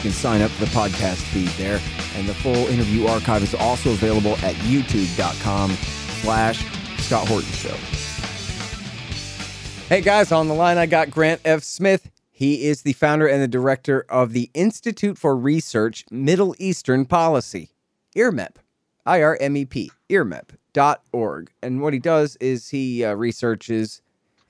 You 0.00 0.04
can 0.04 0.12
sign 0.12 0.40
up 0.40 0.50
for 0.52 0.64
the 0.64 0.70
podcast 0.70 1.16
feed 1.30 1.48
there, 1.58 1.78
and 2.16 2.26
the 2.26 2.32
full 2.32 2.54
interview 2.54 3.06
archive 3.06 3.42
is 3.42 3.54
also 3.54 3.90
available 3.90 4.32
at 4.36 4.54
youtube.com 4.64 5.72
slash 6.22 6.64
Scott 7.02 7.28
Horton 7.28 7.50
Show. 7.50 7.76
Hey 9.90 10.00
guys, 10.00 10.32
on 10.32 10.48
the 10.48 10.54
line 10.54 10.78
I 10.78 10.86
got 10.86 11.10
Grant 11.10 11.42
F. 11.44 11.62
Smith. 11.62 12.10
He 12.30 12.64
is 12.64 12.80
the 12.80 12.94
founder 12.94 13.26
and 13.26 13.42
the 13.42 13.48
director 13.48 14.06
of 14.08 14.32
the 14.32 14.48
Institute 14.54 15.18
for 15.18 15.36
Research 15.36 16.06
Middle 16.10 16.54
Eastern 16.58 17.04
Policy, 17.04 17.68
IRMEP, 18.16 18.56
I-R-M-E-P, 19.04 19.90
IRMEP.org. 20.08 21.50
And 21.62 21.82
what 21.82 21.92
he 21.92 21.98
does 21.98 22.36
is 22.36 22.70
he 22.70 23.04
uh, 23.04 23.12
researches 23.12 24.00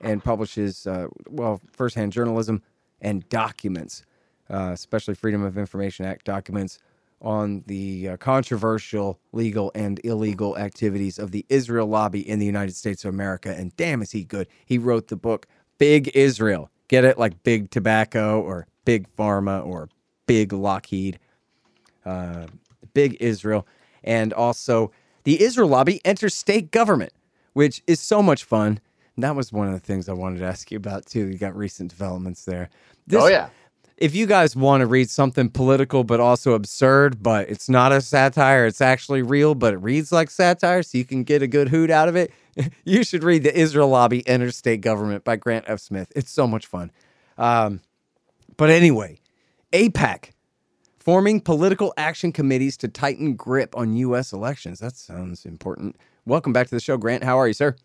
and 0.01 0.23
publishes, 0.23 0.87
uh, 0.87 1.09
well, 1.29 1.61
firsthand 1.73 2.13
journalism 2.13 2.63
and 3.01 3.29
documents, 3.29 4.05
uh, 4.51 4.71
especially 4.73 5.15
Freedom 5.15 5.43
of 5.43 5.57
Information 5.57 6.05
Act 6.05 6.25
documents 6.25 6.79
on 7.23 7.63
the 7.67 8.11
uh, 8.11 8.17
controversial 8.17 9.19
legal 9.33 9.71
and 9.75 10.01
illegal 10.05 10.57
activities 10.57 11.19
of 11.19 11.31
the 11.31 11.45
Israel 11.49 11.87
lobby 11.87 12.27
in 12.27 12.39
the 12.39 12.47
United 12.47 12.75
States 12.75 13.05
of 13.05 13.13
America. 13.13 13.55
And 13.55 13.77
damn, 13.77 14.03
is 14.03 14.11
he 14.13 14.25
good! 14.25 14.49
He 14.65 14.79
wrote 14.79 15.09
the 15.09 15.17
book 15.17 15.47
Big 15.79 16.09
Israel. 16.15 16.71
Get 16.89 17.05
it 17.05 17.19
like 17.19 17.43
Big 17.43 17.71
Tobacco 17.71 18.41
or 18.41 18.67
Big 18.85 19.07
Pharma 19.17 19.65
or 19.65 19.89
Big 20.27 20.53
Lockheed. 20.53 21.19
Uh, 22.05 22.47
Big 22.95 23.17
Israel. 23.21 23.67
And 24.03 24.33
also 24.33 24.91
the 25.25 25.43
Israel 25.43 25.69
lobby 25.69 26.01
enters 26.05 26.35
state 26.35 26.71
government, 26.71 27.13
which 27.53 27.83
is 27.87 28.01
so 28.01 28.23
much 28.23 28.45
fun. 28.45 28.81
And 29.15 29.23
that 29.23 29.37
was 29.37 29.53
one 29.53 29.69
of 29.69 29.75
the 29.75 29.81
things 29.81 30.09
I 30.09 30.15
wanted 30.15 30.39
to 30.39 30.47
ask 30.47 30.71
you 30.71 30.79
about 30.79 31.07
too. 31.07 31.27
You 31.27 31.39
got 31.39 31.55
recent 31.55 31.91
developments 31.91 32.45
there. 32.45 32.71
This, 33.07 33.23
oh 33.23 33.27
yeah 33.29 33.51
if 34.01 34.15
you 34.15 34.25
guys 34.27 34.57
want 34.57 34.81
to 34.81 34.87
read 34.87 35.11
something 35.11 35.51
political 35.51 36.05
but 36.05 36.21
also 36.21 36.55
absurd, 36.55 37.23
but 37.23 37.49
it's 37.51 37.69
not 37.69 37.93
a 37.93 38.01
satire, 38.01 38.65
it's 38.67 38.81
actually 38.81 39.21
real, 39.21 39.55
but 39.55 39.75
it 39.75 39.77
reads 39.77 40.11
like 40.11 40.31
satire, 40.31 40.83
so 40.83 40.97
you 40.97 41.05
can 41.05 41.23
get 41.23 41.43
a 41.43 41.47
good 41.47 41.69
hoot 41.69 41.91
out 41.91 42.09
of 42.09 42.17
it, 42.17 42.33
you 42.85 43.05
should 43.05 43.23
read 43.23 43.43
The 43.43 43.55
Israel 43.55 43.89
Lobby 43.89 44.27
Enters 44.27 44.57
State 44.57 44.81
Government 44.81 45.23
by 45.23 45.37
Grant 45.37 45.67
F. 45.69 45.81
Smith. 45.81 46.11
It's 46.17 46.31
so 46.31 46.47
much 46.47 46.67
fun. 46.67 46.91
Um, 47.37 47.83
but 48.57 48.71
anyway, 48.71 49.21
AIPAC, 49.73 50.31
forming 50.99 51.41
political 51.41 51.93
action 51.99 52.33
committees 52.33 52.79
to 52.79 52.89
tighten 52.89 53.37
grip 53.37 53.77
on 53.77 53.97
U.S. 53.97 54.33
elections. 54.33 54.81
That 54.81 54.97
sounds 54.97 55.45
important. 55.45 55.97
Welcome 56.25 56.55
back 56.55 56.69
to 56.69 56.75
the 56.75 56.81
show, 56.81 56.97
Grant. 56.97 57.23
How 57.23 57.39
are 57.39 57.47
you, 57.47 57.55
sir? 57.55 57.77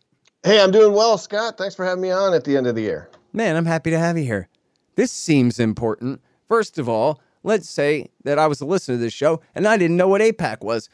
Hey, 0.43 0.61
I'm 0.61 0.71
doing 0.71 0.93
well, 0.93 1.17
Scott. 1.17 1.57
Thanks 1.57 1.75
for 1.75 1.83
having 1.83 2.01
me 2.01 2.11
on 2.11 2.33
at 2.33 2.45
the 2.45 2.55
end 2.55 2.67
of 2.67 2.75
the 2.75 2.81
year. 2.81 3.09
Man, 3.33 3.57
I'm 3.57 3.65
happy 3.65 3.89
to 3.89 3.99
have 3.99 4.17
you 4.17 4.23
here. 4.23 4.47
This 4.95 5.11
seems 5.11 5.59
important. 5.59 6.21
First 6.47 6.77
of 6.77 6.87
all, 6.87 7.21
let's 7.43 7.69
say 7.69 8.09
that 8.23 8.39
I 8.39 8.47
was 8.47 8.61
a 8.61 8.65
listener 8.65 8.95
to 8.95 8.99
this 8.99 9.13
show 9.13 9.41
and 9.53 9.67
I 9.67 9.77
didn't 9.77 9.97
know 9.97 10.07
what 10.07 10.21
AIPAC 10.21 10.61
was. 10.61 10.89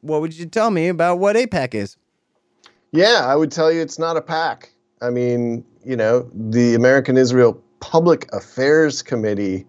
What 0.00 0.20
would 0.20 0.36
you 0.36 0.46
tell 0.46 0.70
me 0.70 0.88
about 0.88 1.18
what 1.18 1.36
AIPAC 1.36 1.74
is? 1.74 1.96
Yeah, 2.92 3.26
I 3.26 3.34
would 3.34 3.50
tell 3.50 3.72
you 3.72 3.80
it's 3.80 3.98
not 3.98 4.16
a 4.16 4.20
PAC. 4.20 4.70
I 5.02 5.10
mean, 5.10 5.64
you 5.84 5.96
know, 5.96 6.30
the 6.32 6.74
American 6.74 7.16
Israel 7.16 7.60
Public 7.80 8.32
Affairs 8.32 9.02
Committee 9.02 9.66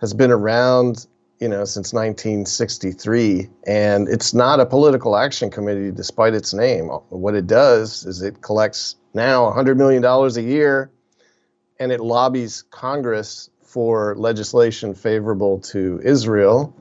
has 0.00 0.12
been 0.12 0.32
around, 0.32 1.06
you 1.38 1.48
know, 1.48 1.64
since 1.64 1.92
1963, 1.92 3.48
and 3.66 4.08
it's 4.08 4.34
not 4.34 4.58
a 4.58 4.66
political 4.66 5.16
action 5.16 5.50
committee 5.50 5.90
despite 5.92 6.34
its 6.34 6.52
name. 6.52 6.86
What 7.10 7.34
it 7.34 7.46
does 7.46 8.04
is 8.04 8.22
it 8.22 8.42
collects 8.42 8.96
now 9.14 9.44
$100 9.52 9.76
million 9.76 10.04
a 10.04 10.40
year 10.40 10.90
and 11.82 11.90
it 11.90 12.00
lobbies 12.00 12.62
Congress 12.70 13.50
for 13.62 14.14
legislation 14.16 14.94
favorable 14.94 15.58
to 15.58 16.00
Israel, 16.04 16.74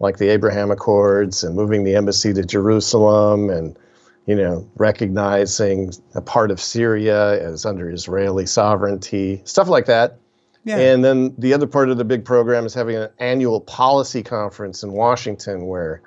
like 0.00 0.18
the 0.18 0.28
Abraham 0.30 0.72
Accords 0.72 1.44
and 1.44 1.54
moving 1.54 1.84
the 1.84 1.94
embassy 1.94 2.32
to 2.34 2.42
Jerusalem 2.42 3.50
and 3.50 3.78
you 4.26 4.36
know, 4.36 4.68
recognizing 4.76 5.92
a 6.14 6.20
part 6.20 6.50
of 6.50 6.60
Syria 6.60 7.42
as 7.42 7.66
under 7.66 7.90
Israeli 7.90 8.46
sovereignty, 8.46 9.42
stuff 9.44 9.68
like 9.68 9.86
that. 9.86 10.18
Yeah. 10.64 10.78
And 10.78 11.04
then 11.04 11.34
the 11.38 11.54
other 11.54 11.66
part 11.66 11.88
of 11.88 11.98
the 11.98 12.04
big 12.04 12.24
program 12.24 12.64
is 12.64 12.72
having 12.72 12.94
an 12.94 13.10
annual 13.18 13.60
policy 13.60 14.22
conference 14.22 14.84
in 14.84 14.92
Washington 14.92 15.66
where 15.66 16.02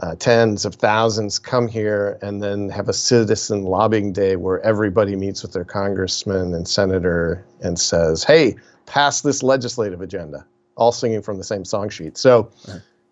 uh, 0.00 0.14
tens 0.16 0.64
of 0.64 0.74
thousands 0.74 1.38
come 1.38 1.68
here 1.68 2.18
and 2.20 2.42
then 2.42 2.68
have 2.68 2.88
a 2.88 2.92
citizen 2.92 3.62
lobbying 3.62 4.12
day 4.12 4.36
where 4.36 4.60
everybody 4.60 5.14
meets 5.14 5.42
with 5.42 5.52
their 5.52 5.64
congressman 5.64 6.52
and 6.54 6.66
senator 6.66 7.44
and 7.60 7.78
says, 7.78 8.24
hey, 8.24 8.56
pass 8.86 9.20
this 9.20 9.42
legislative 9.42 10.00
agenda, 10.00 10.44
all 10.76 10.92
singing 10.92 11.22
from 11.22 11.38
the 11.38 11.44
same 11.44 11.64
song 11.64 11.88
sheet. 11.88 12.18
So, 12.18 12.50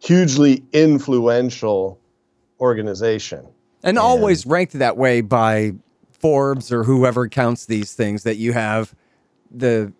hugely 0.00 0.64
influential 0.72 2.00
organization. 2.60 3.40
And, 3.84 3.96
and 3.96 3.98
always 3.98 4.44
ranked 4.44 4.72
that 4.74 4.96
way 4.96 5.20
by 5.20 5.72
Forbes 6.10 6.72
or 6.72 6.82
whoever 6.82 7.28
counts 7.28 7.66
these 7.66 7.94
things 7.94 8.24
that 8.24 8.36
you 8.36 8.52
have 8.52 8.94
the 9.50 9.92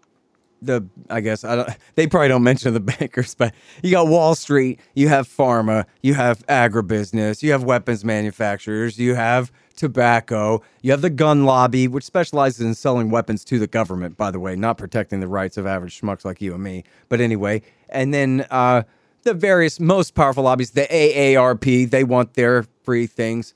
the 0.65 0.87
I 1.11 1.21
guess 1.21 1.45
I 1.45 1.57
don't 1.57 1.69
they 1.95 2.07
probably 2.07 2.29
don't 2.29 2.43
mention 2.43 2.75
the 2.75 2.81
bankers, 2.99 3.35
but 3.35 3.55
you 3.83 3.91
got 3.91 4.09
Wall 4.09 4.35
Street, 4.35 4.81
you 4.95 5.09
have 5.09 5.29
pharma, 5.29 5.85
you 6.03 6.15
have 6.15 6.47
agribusiness, 6.47 7.43
you 7.43 7.53
have 7.53 7.65
weapons 7.65 8.05
manufacturers, 8.05 8.99
you 8.99 9.15
have 9.15 9.53
tobacco, 9.77 10.63
you 10.83 10.91
have 10.91 11.03
the 11.03 11.11
gun 11.11 11.45
lobby, 11.45 11.89
which 11.89 12.05
specializes 12.05 12.61
in 12.61 12.75
selling 12.75 13.11
weapons 13.11 13.45
to 13.45 13.59
the 13.59 13.67
government, 13.67 14.17
by 14.17 14.31
the 14.31 14.39
way, 14.39 14.55
not 14.55 14.79
protecting 14.79 15.21
the 15.21 15.29
rights 15.29 15.57
of 15.57 15.67
average 15.67 16.01
schmucks 16.01 16.25
like 16.25 16.41
you 16.41 16.55
and 16.55 16.63
me. 16.63 16.85
But 17.09 17.21
anyway, 17.21 17.63
and 17.89 18.13
then 18.15 18.47
uh, 18.51 18.83
the 19.23 19.35
various 19.35 19.81
most 19.81 20.15
powerful 20.15 20.45
lobbies, 20.45 20.73
the 20.73 20.87
AARP, 20.87 21.91
they 21.91 22.05
want 22.05 22.35
their 22.35 22.65
free 22.83 23.07
things. 23.07 23.55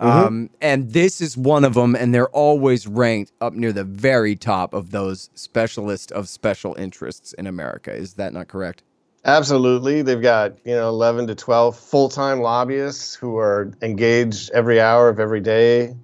Mm-hmm. 0.00 0.26
Um, 0.26 0.50
and 0.60 0.92
this 0.92 1.20
is 1.20 1.36
one 1.36 1.64
of 1.64 1.74
them, 1.74 1.94
and 1.94 2.12
they're 2.12 2.28
always 2.30 2.86
ranked 2.86 3.32
up 3.40 3.52
near 3.54 3.72
the 3.72 3.84
very 3.84 4.34
top 4.34 4.74
of 4.74 4.90
those 4.90 5.30
specialists 5.34 6.10
of 6.10 6.28
special 6.28 6.74
interests 6.74 7.32
in 7.34 7.46
America. 7.46 7.92
Is 7.92 8.14
that 8.14 8.32
not 8.32 8.48
correct? 8.48 8.82
Absolutely. 9.24 10.02
They've 10.02 10.20
got, 10.20 10.54
you 10.64 10.74
know, 10.74 10.88
11 10.88 11.28
to 11.28 11.34
12 11.34 11.78
full-time 11.78 12.40
lobbyists 12.40 13.14
who 13.14 13.38
are 13.38 13.72
engaged 13.80 14.50
every 14.52 14.80
hour 14.80 15.08
of 15.08 15.18
every 15.18 15.40
day 15.40 15.94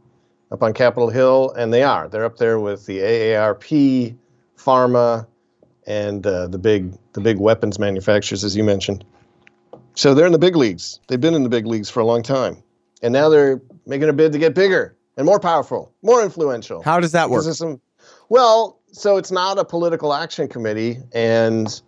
up 0.50 0.62
on 0.62 0.72
Capitol 0.72 1.10
Hill, 1.10 1.52
and 1.56 1.72
they 1.72 1.82
are. 1.82 2.08
They're 2.08 2.24
up 2.24 2.38
there 2.38 2.58
with 2.58 2.86
the 2.86 2.98
AARP, 2.98 4.16
Pharma, 4.56 5.26
and 5.86 6.26
uh, 6.26 6.46
the 6.46 6.58
big 6.58 6.92
the 7.12 7.20
big 7.20 7.38
weapons 7.38 7.78
manufacturers, 7.78 8.44
as 8.44 8.56
you 8.56 8.64
mentioned. 8.64 9.04
So 9.94 10.14
they're 10.14 10.26
in 10.26 10.32
the 10.32 10.38
big 10.38 10.56
leagues. 10.56 11.00
They've 11.08 11.20
been 11.20 11.34
in 11.34 11.42
the 11.42 11.48
big 11.48 11.66
leagues 11.66 11.90
for 11.90 12.00
a 12.00 12.04
long 12.04 12.22
time, 12.22 12.62
and 13.02 13.12
now 13.12 13.28
they're 13.28 13.60
making 13.86 14.08
a 14.08 14.12
bid 14.12 14.32
to 14.32 14.38
get 14.38 14.54
bigger 14.54 14.96
and 15.16 15.26
more 15.26 15.40
powerful, 15.40 15.92
more 16.02 16.22
influential. 16.22 16.82
How 16.82 17.00
does 17.00 17.12
that 17.12 17.30
work? 17.30 17.42
Some, 17.44 17.80
well, 18.28 18.78
so 18.92 19.16
it's 19.16 19.30
not 19.30 19.58
a 19.58 19.64
political 19.64 20.12
action 20.14 20.48
committee, 20.48 20.98
and 21.12 21.80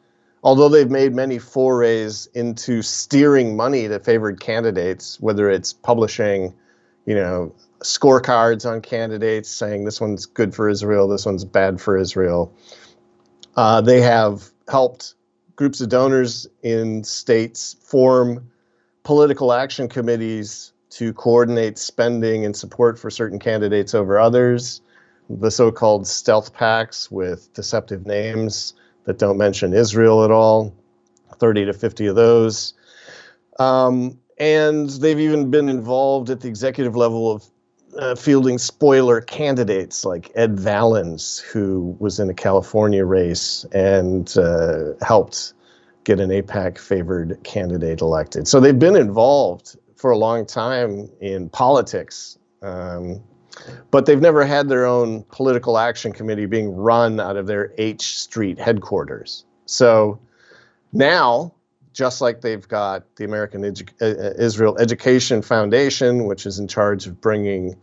although 0.42 0.68
they've 0.68 0.90
made 0.90 1.14
many 1.14 1.38
forays 1.38 2.28
into 2.34 2.82
steering 2.82 3.56
money 3.56 3.88
to 3.88 3.98
favored 4.00 4.40
candidates, 4.40 5.20
whether 5.20 5.50
it's 5.50 5.72
publishing, 5.72 6.54
you 7.06 7.14
know, 7.14 7.54
scorecards 7.80 8.68
on 8.70 8.80
candidates 8.80 9.48
saying 9.48 9.84
this 9.84 10.00
one's 10.00 10.26
good 10.26 10.54
for 10.54 10.68
Israel, 10.68 11.08
this 11.08 11.26
one's 11.26 11.44
bad 11.44 11.80
for 11.80 11.96
Israel, 11.96 12.52
uh, 13.56 13.80
they 13.80 14.00
have 14.00 14.50
helped 14.68 15.14
groups 15.56 15.80
of 15.80 15.88
donors 15.88 16.46
in 16.62 17.04
states 17.04 17.76
form 17.82 18.50
political 19.02 19.52
action 19.52 19.88
committees 19.88 20.71
to 20.92 21.12
coordinate 21.14 21.78
spending 21.78 22.44
and 22.44 22.54
support 22.54 22.98
for 22.98 23.10
certain 23.10 23.38
candidates 23.38 23.94
over 23.94 24.18
others, 24.18 24.82
the 25.30 25.50
so 25.50 25.72
called 25.72 26.06
stealth 26.06 26.54
PACs 26.54 27.10
with 27.10 27.52
deceptive 27.54 28.06
names 28.06 28.74
that 29.04 29.18
don't 29.18 29.38
mention 29.38 29.72
Israel 29.72 30.24
at 30.24 30.30
all, 30.30 30.74
30 31.38 31.64
to 31.66 31.72
50 31.72 32.06
of 32.06 32.16
those. 32.16 32.74
Um, 33.58 34.18
and 34.38 34.90
they've 34.90 35.18
even 35.18 35.50
been 35.50 35.68
involved 35.68 36.28
at 36.28 36.40
the 36.40 36.48
executive 36.48 36.94
level 36.94 37.30
of 37.30 37.44
uh, 37.98 38.14
fielding 38.14 38.58
spoiler 38.58 39.20
candidates 39.20 40.04
like 40.04 40.30
Ed 40.34 40.58
Valens, 40.58 41.38
who 41.38 41.96
was 42.00 42.20
in 42.20 42.28
a 42.28 42.34
California 42.34 43.04
race 43.04 43.64
and 43.72 44.36
uh, 44.36 44.92
helped 45.02 45.54
get 46.04 46.20
an 46.20 46.30
AIPAC 46.30 46.78
favored 46.78 47.38
candidate 47.44 48.00
elected. 48.00 48.48
So 48.48 48.60
they've 48.60 48.78
been 48.78 48.96
involved 48.96 49.76
for 50.02 50.10
a 50.10 50.18
long 50.18 50.44
time 50.44 51.08
in 51.20 51.48
politics. 51.48 52.36
Um, 52.60 53.22
but 53.92 54.04
they've 54.04 54.20
never 54.20 54.44
had 54.44 54.68
their 54.68 54.84
own 54.84 55.24
political 55.30 55.78
action 55.78 56.12
committee 56.12 56.46
being 56.46 56.74
run 56.74 57.20
out 57.20 57.36
of 57.36 57.46
their 57.46 57.72
H 57.78 58.18
Street 58.18 58.58
headquarters. 58.58 59.44
So 59.66 60.18
now, 60.92 61.54
just 61.92 62.20
like 62.20 62.40
they've 62.40 62.66
got 62.66 63.14
the 63.14 63.24
American 63.24 63.62
Edu- 63.62 63.92
uh, 64.00 64.06
uh, 64.06 64.34
Israel 64.42 64.76
Education 64.78 65.40
Foundation, 65.40 66.24
which 66.24 66.46
is 66.46 66.58
in 66.58 66.66
charge 66.66 67.06
of 67.06 67.20
bringing 67.20 67.76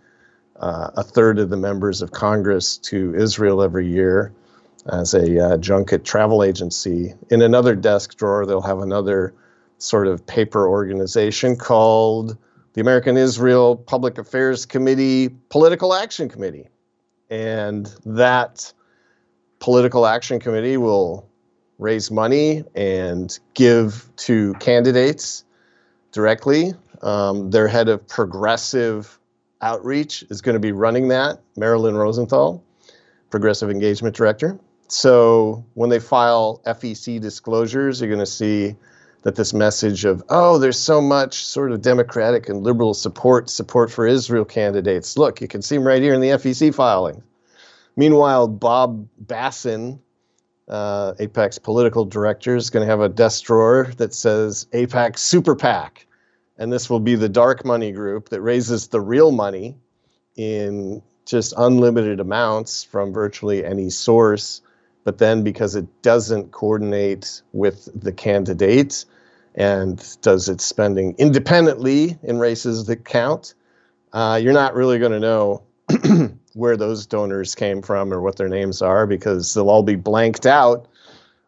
uh, 0.60 0.92
a 0.98 1.04
third 1.04 1.39
of 1.39 1.50
the 1.50 1.57
members 1.57 2.01
of 2.01 2.12
Congress 2.12 2.77
to 2.80 3.15
Israel 3.15 3.62
every 3.62 3.88
year 3.88 4.33
as 4.92 5.13
a 5.13 5.54
uh, 5.54 5.57
junket 5.57 6.04
travel 6.04 6.44
agency. 6.44 7.13
In 7.30 7.42
another 7.42 7.75
desk 7.75 8.18
drawer, 8.18 8.45
they'll 8.45 8.60
have 8.62 8.80
another 8.80 9.33
sort 9.80 10.08
of 10.08 10.26
paper 10.26 10.68
organization 10.68 11.56
called 11.56 12.38
the 12.74 12.81
American 12.81 13.18
Israel 13.18 13.76
Public 13.76 14.18
Affairs 14.18 14.66
Committee 14.66 15.30
Political 15.50 15.94
Action 15.94 16.30
Committee. 16.30 16.68
And 17.30 17.94
that 18.06 18.72
political 19.60 20.06
action 20.06 20.40
committee 20.40 20.78
will 20.78 21.28
raise 21.78 22.12
money 22.12 22.64
and 22.76 23.40
give 23.54 24.10
to 24.18 24.54
candidates 24.56 25.44
directly. 26.12 26.74
Um, 27.02 27.50
their 27.52 27.68
head 27.68 27.88
of 27.88 28.08
progressive 28.08 29.18
outreach 29.62 30.24
is 30.30 30.42
going 30.42 30.54
to 30.54 30.60
be 30.60 30.72
running 30.72 31.08
that, 31.10 31.40
Marilyn 31.56 31.96
Rosenthal, 31.96 32.64
progressive 33.30 33.70
engagement 33.70 34.16
director. 34.16 34.60
So 34.90 35.64
when 35.75 35.90
they 35.90 36.00
file 36.00 36.62
FEC 36.66 37.22
disclosures, 37.22 38.02
you're 38.02 38.10
going 38.10 38.20
to 38.20 38.25
see 38.25 38.75
that 39.24 39.36
this 39.36 39.54
message 39.54 40.06
of 40.06 40.24
oh 40.30 40.57
there's 40.57 40.80
so 40.80 41.01
much 41.01 41.45
sort 41.45 41.71
of 41.71 41.81
democratic 41.81 42.48
and 42.50 42.63
liberal 42.63 42.94
support 42.94 43.50
support 43.50 43.92
for 43.92 44.07
israel 44.07 44.45
candidates. 44.45 45.18
Look 45.18 45.42
you 45.42 45.48
can 45.48 45.62
see 45.62 45.75
them 45.75 45.88
right 45.88 46.01
here 46.01 46.13
in 46.13 46.21
the 46.21 46.30
fec 46.30 46.74
filing. 46.74 47.21
Meanwhile 47.95 48.48
bob 48.48 49.07
bassin 49.19 50.00
uh, 50.69 51.13
AIPAC's 51.19 51.57
political 51.57 52.06
director 52.06 52.56
is 52.56 52.69
going 52.69 52.86
to 52.86 52.89
have 52.89 53.01
a 53.01 53.10
desk 53.10 53.45
drawer 53.45 53.92
that 53.98 54.13
says 54.13 54.68
AIPAC 54.71 55.18
Super 55.18 55.56
PAC. 55.56 56.06
And 56.57 56.72
this 56.72 56.89
will 56.89 57.00
be 57.00 57.15
the 57.15 57.30
dark 57.30 57.65
money 57.65 57.92
group 57.92 58.30
that 58.30 58.42
raises 58.42 58.88
the 58.88 59.01
real 59.01 59.31
money 59.31 59.77
in 60.36 61.01
just 61.25 61.54
unlimited 61.57 62.19
amounts 62.19 62.83
from 62.83 63.13
virtually 63.13 63.65
any 63.65 63.89
source 63.89 64.62
but 65.04 65.18
then 65.18 65.44
because 65.44 65.75
it 65.75 65.86
doesn't 66.01 66.51
coordinate 66.51 67.42
with 67.54 67.90
the 68.00 68.12
candidate 68.12 69.06
and 69.56 70.18
does 70.22 70.48
its 70.50 70.63
spending 70.63 71.16
independently 71.18 72.18
in 72.24 72.38
races 72.38 72.86
that 72.86 73.06
count, 73.06 73.54
uh, 74.13 74.40
you're 74.42 74.54
not 74.54 74.75
really 74.75 75.00
going 75.00 75.12
to 75.12 75.19
know 75.19 75.63
where 76.54 76.78
those 76.78 77.06
donors 77.06 77.56
came 77.56 77.81
from 77.81 78.13
or 78.13 78.22
what 78.22 78.36
their 78.36 78.50
names 78.50 78.81
are 78.81 79.07
because 79.07 79.54
they'll 79.54 79.69
all 79.69 79.84
be 79.84 79.96
blanked 79.96 80.46
out 80.46 80.88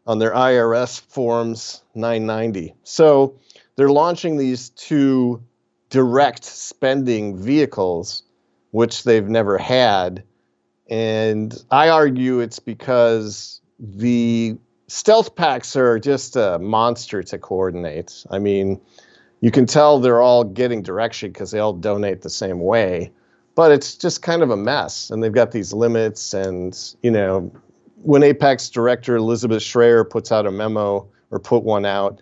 on 0.07 0.19
their 0.19 0.31
IRS 0.31 0.99
forms 0.99 1.83
990. 1.95 2.73
So 2.83 3.35
they're 3.75 3.89
launching 3.89 4.37
these 4.37 4.69
two 4.69 5.41
direct 5.89 6.43
spending 6.43 7.37
vehicles, 7.37 8.23
which 8.71 9.03
they've 9.03 9.27
never 9.27 9.57
had 9.57 10.23
and 10.91 11.63
I 11.71 11.87
argue 11.87 12.41
it's 12.41 12.59
because 12.59 13.61
the 13.79 14.57
stealth 14.87 15.35
packs 15.35 15.77
are 15.77 15.97
just 15.97 16.35
a 16.35 16.59
monster 16.59 17.23
to 17.23 17.39
coordinate. 17.39 18.25
I 18.29 18.39
mean, 18.39 18.79
you 19.39 19.51
can 19.51 19.65
tell 19.65 19.99
they're 19.99 20.21
all 20.21 20.43
getting 20.43 20.83
direction 20.83 21.31
because 21.31 21.51
they 21.51 21.59
all 21.59 21.71
donate 21.71 22.23
the 22.23 22.29
same 22.29 22.59
way, 22.59 23.09
but 23.55 23.71
it's 23.71 23.95
just 23.95 24.21
kind 24.21 24.43
of 24.43 24.49
a 24.49 24.57
mess. 24.57 25.09
And 25.09 25.23
they've 25.23 25.31
got 25.31 25.51
these 25.51 25.71
limits. 25.71 26.33
And, 26.33 26.77
you 27.01 27.09
know, 27.09 27.49
when 28.03 28.21
AIPAC's 28.21 28.69
director 28.69 29.15
Elizabeth 29.15 29.63
Schrayer 29.63 30.07
puts 30.07 30.29
out 30.29 30.45
a 30.45 30.51
memo 30.51 31.07
or 31.31 31.39
put 31.39 31.63
one 31.63 31.85
out 31.85 32.21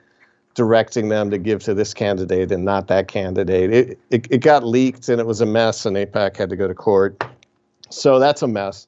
directing 0.53 1.09
them 1.09 1.31
to 1.31 1.39
give 1.39 1.63
to 1.63 1.73
this 1.73 1.91
candidate 1.95 2.51
and 2.51 2.65
not 2.65 2.87
that 2.87 3.07
candidate, 3.07 3.73
it, 3.73 3.99
it, 4.11 4.27
it 4.29 4.41
got 4.41 4.63
leaked 4.63 5.09
and 5.09 5.19
it 5.19 5.25
was 5.25 5.41
a 5.41 5.45
mess, 5.47 5.87
and 5.87 5.97
AIPAC 5.97 6.37
had 6.37 6.51
to 6.51 6.55
go 6.55 6.67
to 6.67 6.75
court. 6.75 7.23
So 7.89 8.19
that's 8.19 8.41
a 8.41 8.47
mess. 8.47 8.87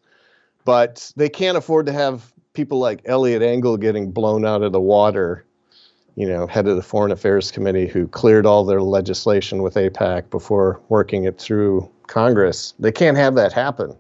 But 0.65 1.12
they 1.15 1.30
can't 1.30 1.57
afford 1.57 1.86
to 1.88 1.92
have 1.92 2.31
people 2.53 2.80
like 2.80 3.01
Eliot 3.06 3.42
Engel 3.42 3.77
getting 3.77 4.12
blown 4.12 4.45
out 4.45 4.62
of 4.62 4.71
the 4.71 4.81
water, 4.81 5.45
you 6.15 6.27
know, 6.27 6.45
head 6.48 6.68
of 6.68 6.75
the 6.75 6.83
Foreign 6.83 7.12
Affairs 7.12 7.51
Committee 7.51 7.88
who 7.88 8.07
cleared 8.07 8.45
all 8.45 8.63
their 8.63 8.81
legislation 8.81 9.63
with 9.63 9.75
AIPAC 9.75 10.30
before 10.30 10.80
working 10.89 11.24
it 11.24 11.39
through 11.39 11.89
Congress. 12.07 12.74
They 12.80 12.92
can't 12.92 13.18
have 13.18 13.36
that 13.36 13.53
happen. 13.53 13.95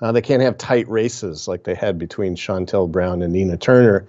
Uh, 0.00 0.12
they 0.12 0.22
can't 0.22 0.42
have 0.42 0.56
tight 0.56 0.88
races 0.88 1.46
like 1.46 1.64
they 1.64 1.74
had 1.74 1.98
between 1.98 2.34
Shontel 2.34 2.90
Brown 2.90 3.20
and 3.20 3.32
Nina 3.32 3.58
Turner. 3.58 4.06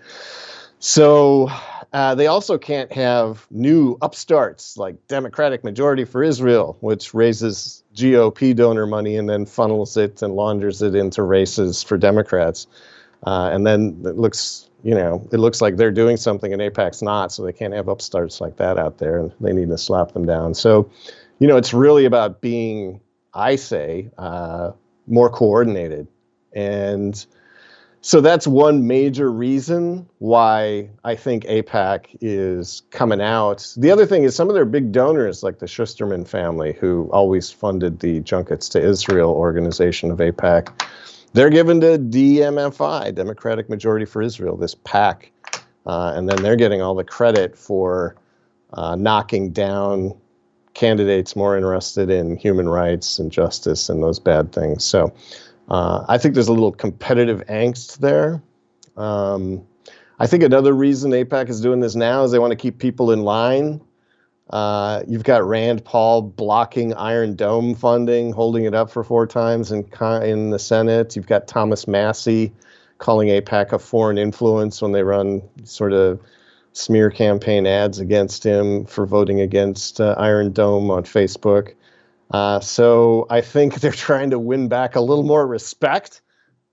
So 0.79 1.49
uh, 1.91 2.15
they 2.15 2.27
also 2.27 2.57
can't 2.57 2.91
have 2.93 3.45
new 3.51 3.97
upstarts 4.01 4.77
like 4.77 4.95
Democratic 5.07 5.63
Majority 5.63 6.05
for 6.05 6.23
Israel, 6.23 6.77
which 6.79 7.13
raises 7.13 7.80
GOP 7.95 8.55
donor 8.55 8.85
money 8.85 9.17
and 9.17 9.29
then 9.29 9.45
funnels 9.45 9.97
it 9.97 10.21
and 10.21 10.33
launders 10.33 10.81
it 10.81 10.95
into 10.95 11.23
races 11.23 11.83
for 11.83 11.97
Democrats. 11.97 12.67
Uh, 13.25 13.49
and 13.53 13.67
then 13.67 14.01
it 14.05 14.17
looks, 14.17 14.69
you 14.83 14.95
know, 14.95 15.27
it 15.31 15.37
looks 15.37 15.61
like 15.61 15.77
they're 15.77 15.91
doing 15.91 16.17
something 16.17 16.53
and 16.53 16.61
AIPAC's 16.61 17.01
not, 17.01 17.31
so 17.31 17.43
they 17.43 17.53
can't 17.53 17.73
have 17.73 17.87
upstarts 17.87 18.41
like 18.41 18.57
that 18.57 18.77
out 18.77 18.97
there, 18.97 19.19
and 19.19 19.31
they 19.39 19.53
need 19.53 19.69
to 19.69 19.77
slap 19.77 20.13
them 20.13 20.25
down. 20.25 20.53
So, 20.53 20.89
you 21.39 21.47
know, 21.47 21.57
it's 21.57 21.73
really 21.73 22.05
about 22.05 22.41
being, 22.41 23.01
I 23.33 23.57
say, 23.57 24.09
uh, 24.17 24.71
more 25.07 25.29
coordinated 25.29 26.07
and 26.53 27.25
so 28.01 28.19
that's 28.19 28.47
one 28.47 28.87
major 28.87 29.31
reason 29.31 30.09
why 30.17 30.89
I 31.03 31.15
think 31.15 31.43
AIPAC 31.43 32.17
is 32.19 32.81
coming 32.89 33.21
out. 33.21 33.73
The 33.77 33.91
other 33.91 34.07
thing 34.07 34.23
is 34.23 34.35
some 34.35 34.49
of 34.49 34.55
their 34.55 34.65
big 34.65 34.91
donors, 34.91 35.43
like 35.43 35.59
the 35.59 35.67
Schusterman 35.67 36.27
family, 36.27 36.73
who 36.73 37.09
always 37.13 37.51
funded 37.51 37.99
the 37.99 38.19
Junkets 38.21 38.67
to 38.69 38.81
Israel 38.81 39.29
organization 39.29 40.09
of 40.09 40.17
AIPAC, 40.17 40.69
they're 41.33 41.51
given 41.51 41.79
to 41.81 41.99
DMFI, 41.99 43.13
Democratic 43.13 43.69
Majority 43.69 44.05
for 44.05 44.23
Israel, 44.23 44.57
this 44.57 44.75
PAC. 44.75 45.31
Uh, 45.85 46.13
and 46.15 46.27
then 46.27 46.41
they're 46.41 46.55
getting 46.55 46.81
all 46.81 46.95
the 46.95 47.03
credit 47.03 47.57
for 47.57 48.15
uh, 48.73 48.95
knocking 48.95 49.51
down 49.51 50.13
candidates 50.73 51.35
more 51.35 51.55
interested 51.55 52.09
in 52.09 52.35
human 52.37 52.67
rights 52.67 53.19
and 53.19 53.31
justice 53.31 53.89
and 53.89 54.01
those 54.01 54.19
bad 54.19 54.51
things. 54.51 54.83
So 54.83 55.13
uh, 55.71 56.03
I 56.09 56.17
think 56.17 56.33
there's 56.33 56.49
a 56.49 56.53
little 56.53 56.73
competitive 56.73 57.45
angst 57.47 57.99
there. 57.99 58.43
Um, 58.97 59.65
I 60.19 60.27
think 60.27 60.43
another 60.43 60.73
reason 60.73 61.11
AIPAC 61.11 61.47
is 61.47 61.61
doing 61.61 61.79
this 61.79 61.95
now 61.95 62.25
is 62.25 62.31
they 62.31 62.39
want 62.39 62.51
to 62.51 62.57
keep 62.57 62.77
people 62.77 63.09
in 63.09 63.23
line. 63.23 63.79
Uh, 64.49 65.01
you've 65.07 65.23
got 65.23 65.47
Rand 65.47 65.85
Paul 65.85 66.23
blocking 66.23 66.93
Iron 66.95 67.37
Dome 67.37 67.73
funding, 67.73 68.33
holding 68.33 68.65
it 68.65 68.75
up 68.75 68.91
for 68.91 69.01
four 69.01 69.25
times 69.25 69.71
in, 69.71 69.87
in 70.23 70.49
the 70.49 70.59
Senate. 70.59 71.15
You've 71.15 71.27
got 71.27 71.47
Thomas 71.47 71.87
Massie 71.87 72.51
calling 72.97 73.29
AIPAC 73.29 73.71
a 73.71 73.79
foreign 73.79 74.17
influence 74.17 74.81
when 74.81 74.91
they 74.91 75.03
run 75.03 75.41
sort 75.63 75.93
of 75.93 76.19
smear 76.73 77.09
campaign 77.09 77.65
ads 77.65 77.97
against 77.97 78.43
him 78.43 78.83
for 78.83 79.05
voting 79.05 79.39
against 79.39 80.01
uh, 80.01 80.15
Iron 80.17 80.51
Dome 80.51 80.91
on 80.91 81.03
Facebook. 81.03 81.75
Uh, 82.31 82.59
so 82.59 83.27
I 83.29 83.41
think 83.41 83.75
they're 83.81 83.91
trying 83.91 84.31
to 84.31 84.39
win 84.39 84.67
back 84.67 84.95
a 84.95 85.01
little 85.01 85.23
more 85.23 85.45
respect 85.45 86.21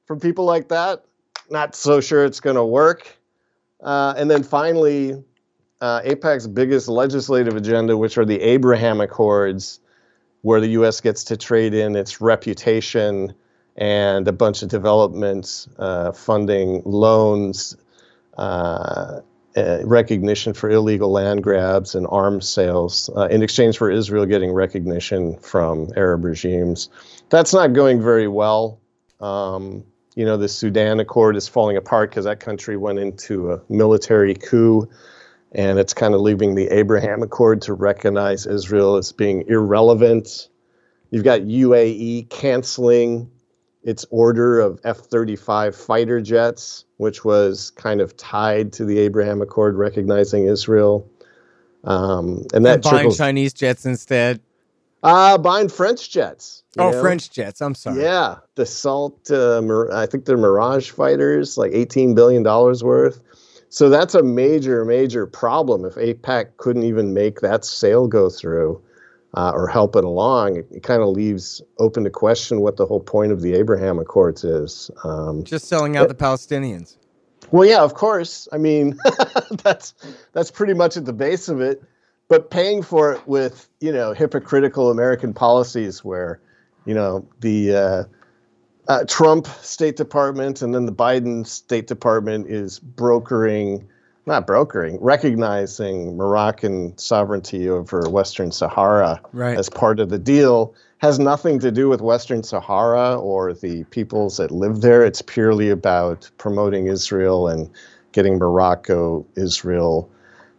from 0.06 0.20
people 0.20 0.44
like 0.44 0.68
that. 0.68 1.04
Not 1.50 1.74
so 1.74 2.00
sure 2.00 2.24
it's 2.24 2.40
going 2.40 2.56
to 2.56 2.64
work. 2.64 3.16
Uh, 3.80 4.14
and 4.16 4.30
then 4.30 4.42
finally, 4.42 5.22
uh, 5.80 6.00
AIPAC's 6.02 6.46
biggest 6.46 6.88
legislative 6.88 7.56
agenda, 7.56 7.96
which 7.96 8.18
are 8.18 8.24
the 8.24 8.40
Abraham 8.40 9.00
Accords, 9.00 9.80
where 10.42 10.60
the 10.60 10.68
U.S. 10.68 11.00
gets 11.00 11.24
to 11.24 11.36
trade 11.36 11.74
in 11.74 11.96
its 11.96 12.20
reputation 12.20 13.34
and 13.76 14.26
a 14.26 14.32
bunch 14.32 14.62
of 14.62 14.68
development 14.68 15.68
uh, 15.78 16.12
funding 16.12 16.82
loans 16.84 17.76
uh, 18.36 19.20
uh, 19.56 19.80
recognition 19.84 20.52
for 20.52 20.70
illegal 20.70 21.10
land 21.10 21.42
grabs 21.42 21.94
and 21.94 22.06
arms 22.10 22.48
sales 22.48 23.10
uh, 23.16 23.26
in 23.28 23.42
exchange 23.42 23.78
for 23.78 23.90
Israel 23.90 24.26
getting 24.26 24.52
recognition 24.52 25.36
from 25.38 25.90
Arab 25.96 26.24
regimes. 26.24 26.88
That's 27.30 27.52
not 27.52 27.72
going 27.72 28.02
very 28.02 28.28
well. 28.28 28.80
Um, 29.20 29.84
you 30.14 30.24
know, 30.24 30.36
the 30.36 30.48
Sudan 30.48 31.00
Accord 31.00 31.36
is 31.36 31.48
falling 31.48 31.76
apart 31.76 32.10
because 32.10 32.24
that 32.24 32.40
country 32.40 32.76
went 32.76 32.98
into 32.98 33.52
a 33.52 33.62
military 33.68 34.34
coup, 34.34 34.88
and 35.52 35.78
it's 35.78 35.94
kind 35.94 36.14
of 36.14 36.20
leaving 36.20 36.54
the 36.54 36.68
Abraham 36.68 37.22
Accord 37.22 37.62
to 37.62 37.72
recognize 37.72 38.46
Israel 38.46 38.96
as 38.96 39.12
being 39.12 39.44
irrelevant. 39.48 40.48
You've 41.10 41.24
got 41.24 41.42
UAE 41.42 42.28
canceling 42.30 43.30
its 43.88 44.04
order 44.10 44.60
of 44.60 44.78
F 44.84 44.98
35 44.98 45.74
fighter 45.74 46.20
jets, 46.20 46.84
which 46.98 47.24
was 47.24 47.70
kind 47.70 48.02
of 48.02 48.14
tied 48.18 48.70
to 48.74 48.84
the 48.84 48.98
Abraham 48.98 49.40
Accord 49.40 49.76
recognizing 49.76 50.46
Israel. 50.46 51.10
Um, 51.84 52.44
and 52.52 52.66
that 52.66 52.74
and 52.74 52.82
buying 52.82 52.96
trickles. 52.96 53.16
Chinese 53.16 53.54
jets 53.54 53.86
instead. 53.86 54.42
Uh, 55.02 55.38
buying 55.38 55.70
French 55.70 56.10
jets. 56.10 56.64
Oh, 56.76 56.90
know? 56.90 57.00
French 57.00 57.30
jets. 57.30 57.62
I'm 57.62 57.74
sorry. 57.74 58.02
Yeah, 58.02 58.36
Dassault. 58.56 59.30
Uh, 59.30 59.62
Mir- 59.62 59.90
I 59.90 60.04
think 60.04 60.26
they're 60.26 60.36
Mirage 60.36 60.90
fighters, 60.90 61.56
like 61.56 61.72
eighteen 61.72 62.14
billion 62.14 62.42
dollars 62.42 62.84
worth. 62.84 63.22
So 63.70 63.88
that's 63.88 64.14
a 64.14 64.22
major, 64.22 64.84
major 64.84 65.26
problem. 65.26 65.86
If 65.86 65.94
AIPAC 65.94 66.58
couldn't 66.58 66.82
even 66.82 67.14
make 67.14 67.40
that 67.40 67.64
sale 67.64 68.06
go 68.06 68.28
through 68.28 68.82
uh, 69.34 69.52
or 69.54 69.68
help 69.68 69.96
it 69.96 70.04
along, 70.04 70.56
it, 70.56 70.66
it 70.70 70.82
kind 70.82 71.02
of 71.02 71.08
leaves 71.08 71.62
open 71.78 72.04
to 72.04 72.10
question 72.10 72.60
what 72.60 72.76
the 72.76 72.86
whole 72.86 73.00
point 73.00 73.32
of 73.32 73.42
the 73.42 73.54
Abraham 73.54 73.98
Accords 73.98 74.44
is. 74.44 74.90
Um, 75.04 75.44
Just 75.44 75.68
selling 75.68 75.96
out 75.96 76.08
the 76.08 76.14
Palestinians. 76.14 76.96
well, 77.50 77.68
yeah, 77.68 77.82
of 77.82 77.94
course. 77.94 78.48
I 78.52 78.58
mean, 78.58 78.98
that's 79.62 79.94
that's 80.32 80.50
pretty 80.50 80.74
much 80.74 80.96
at 80.96 81.04
the 81.04 81.12
base 81.12 81.48
of 81.48 81.60
it. 81.60 81.82
But 82.28 82.50
paying 82.50 82.82
for 82.82 83.12
it 83.12 83.26
with 83.26 83.68
you 83.80 83.92
know 83.92 84.12
hypocritical 84.12 84.90
American 84.90 85.32
policies, 85.32 86.04
where 86.04 86.40
you 86.84 86.94
know 86.94 87.26
the 87.40 87.74
uh, 87.74 88.04
uh, 88.88 89.04
Trump 89.06 89.46
State 89.62 89.96
Department 89.96 90.62
and 90.62 90.74
then 90.74 90.86
the 90.86 90.92
Biden 90.92 91.46
State 91.46 91.86
Department 91.86 92.48
is 92.48 92.78
brokering, 92.78 93.86
not 94.28 94.46
brokering, 94.46 94.98
recognizing 95.00 96.16
Moroccan 96.16 96.96
sovereignty 96.96 97.68
over 97.68 98.08
Western 98.08 98.52
Sahara 98.52 99.20
Right. 99.32 99.58
as 99.58 99.68
part 99.68 99.98
of 99.98 100.10
the 100.10 100.18
deal 100.18 100.74
has 100.98 101.18
nothing 101.18 101.58
to 101.60 101.70
do 101.70 101.88
with 101.88 102.00
Western 102.00 102.42
Sahara 102.42 103.16
or 103.16 103.52
the 103.52 103.84
peoples 103.84 104.36
that 104.36 104.50
live 104.50 104.80
there. 104.80 105.04
It's 105.04 105.22
purely 105.22 105.70
about 105.70 106.30
promoting 106.38 106.86
Israel 106.86 107.48
and 107.48 107.70
getting 108.12 108.38
Morocco, 108.38 109.24
Israel 109.36 110.10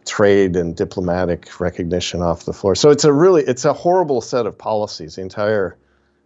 trade 0.06 0.56
and 0.56 0.74
diplomatic 0.74 1.60
recognition 1.60 2.22
off 2.22 2.44
the 2.44 2.52
floor. 2.52 2.74
So 2.74 2.90
it's 2.90 3.04
a 3.04 3.12
really 3.12 3.42
it's 3.42 3.64
a 3.64 3.72
horrible 3.72 4.20
set 4.20 4.46
of 4.46 4.56
policies. 4.56 5.16
The 5.16 5.22
entire 5.22 5.76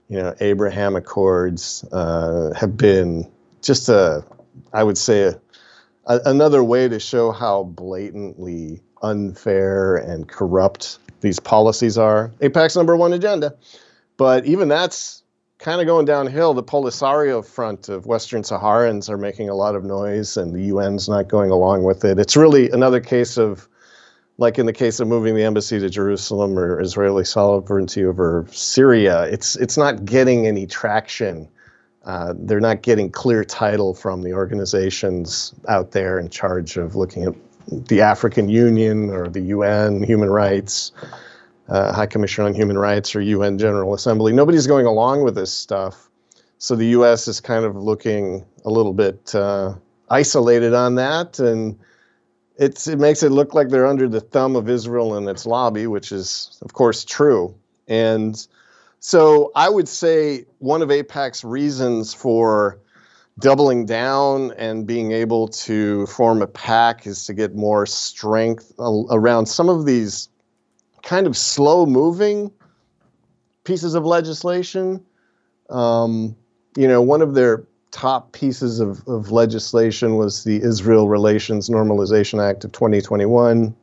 you 0.08 0.16
know 0.16 0.34
Abraham 0.40 0.96
Accords 0.96 1.84
uh, 1.92 2.52
have 2.54 2.76
been 2.76 3.28
just 3.62 3.88
a 3.88 4.24
I 4.72 4.84
would 4.84 4.96
say 4.96 5.22
a, 5.22 5.40
a, 6.06 6.20
another 6.26 6.62
way 6.62 6.88
to 6.88 6.99
show 6.99 7.30
how 7.30 7.64
blatantly 7.64 8.80
unfair 9.02 9.96
and 9.96 10.28
corrupt 10.28 10.99
these 11.20 11.40
policies 11.40 11.99
are. 11.99 12.32
AIPAC's 12.40 12.76
number 12.76 12.96
one 12.96 13.12
agenda. 13.12 13.54
But 14.16 14.46
even 14.46 14.68
that's 14.68 15.23
kind 15.58 15.80
of 15.80 15.87
going 15.87 16.04
downhill. 16.04 16.54
The 16.54 16.62
Polisario 16.62 17.44
front 17.44 17.88
of 17.88 18.06
Western 18.06 18.42
Saharans 18.42 19.08
are 19.08 19.16
making 19.16 19.49
a 19.49 19.54
lot 19.54 19.75
of 19.75 19.84
noise, 19.84 20.37
and 20.37 20.54
the 20.54 20.70
UN's 20.70 21.08
not 21.08 21.28
going 21.28 21.50
along 21.50 21.84
with 21.84 22.04
it. 22.04 22.18
It's 22.18 22.37
really 22.37 22.70
another 22.70 23.00
case 23.00 23.38
of, 23.38 23.68
like 24.37 24.58
in 24.58 24.66
the 24.66 24.73
case 24.73 25.00
of 25.00 25.08
moving 25.08 25.34
the 25.34 25.44
embassy 25.44 25.80
to 25.80 25.88
Jerusalem 25.88 26.58
or 26.58 26.80
Israeli 26.80 27.25
sovereignty 27.25 28.04
over 28.04 28.46
Syria, 28.50 29.23
it's 29.23 29.56
it's 29.56 29.76
not 29.76 30.04
getting 30.04 30.46
any 30.46 30.66
traction. 30.66 31.49
Uh, 32.04 32.34
they're 32.37 32.61
not 32.61 32.82
getting 32.82 33.11
clear 33.11 33.44
title 33.44 33.94
from 33.94 34.23
the 34.23 34.32
organizations 34.32 35.54
out 35.68 35.92
there 35.92 36.18
in 36.18 36.28
charge 36.28 36.76
of 36.76 36.94
looking 36.94 37.25
at 37.25 37.34
the 37.88 38.02
African 38.02 38.49
Union 38.49 39.11
or 39.11 39.28
the 39.28 39.40
UN, 39.40 40.02
human 40.02 40.28
rights 40.28 40.92
uh, 41.68 41.92
High 41.92 42.06
Commissioner 42.06 42.46
on 42.46 42.54
Human 42.54 42.78
Rights 42.78 43.14
or 43.14 43.20
UN 43.20 43.58
General 43.58 43.94
Assembly. 43.94 44.32
Nobody's 44.32 44.66
going 44.66 44.87
along 44.87 45.23
with 45.23 45.34
this 45.34 45.52
stuff. 45.52 46.08
So 46.58 46.76
the 46.76 46.87
U.S. 46.88 47.28
is 47.28 47.40
kind 47.40 47.64
of 47.64 47.76
looking 47.76 48.44
a 48.64 48.70
little 48.70 48.92
bit 48.92 49.34
uh, 49.34 49.75
isolated 50.08 50.73
on 50.73 50.94
that, 50.94 51.38
and 51.38 51.78
it's 52.56 52.87
it 52.87 52.99
makes 52.99 53.23
it 53.23 53.30
look 53.30 53.54
like 53.54 53.68
they're 53.68 53.87
under 53.87 54.08
the 54.08 54.20
thumb 54.20 54.56
of 54.56 54.68
Israel 54.68 55.16
and 55.16 55.28
its 55.28 55.44
lobby, 55.46 55.87
which 55.87 56.12
is 56.12 56.58
of 56.62 56.73
course 56.73 57.04
true. 57.04 57.54
And 57.88 58.46
so 59.06 59.52
I 59.54 59.68
would 59.68 59.87
say 59.87 60.46
one 60.61 60.80
of 60.80 60.88
AIPAC's 60.88 61.44
reasons 61.44 62.14
for 62.14 62.80
doubling 63.38 63.84
down 63.84 64.52
and 64.52 64.87
being 64.87 65.12
able 65.12 65.46
to 65.49 66.06
form 66.06 66.40
a 66.40 66.46
pack 66.46 67.06
is 67.06 67.26
to 67.26 67.34
get 67.34 67.54
more 67.54 67.84
strength 67.84 68.73
around 68.78 69.44
some 69.44 69.68
of 69.68 69.84
these 69.84 70.30
kind 71.02 71.26
of 71.26 71.37
slow 71.37 71.84
moving 71.84 72.50
pieces 73.64 73.94
of 73.94 74.06
legislation. 74.06 75.04
Um, 75.68 76.34
you 76.75 76.88
know, 76.88 77.02
one 77.02 77.20
of 77.20 77.34
their 77.34 77.62
top 77.90 78.32
pieces 78.32 78.80
of, 78.80 79.06
of 79.06 79.30
legislation 79.30 80.16
was 80.16 80.44
the 80.44 80.62
Israel 80.62 81.11
Relations 81.11 81.68
Normalization 81.68 82.42
Act 82.42 82.64
of 82.64 82.73
2021, 82.73 83.76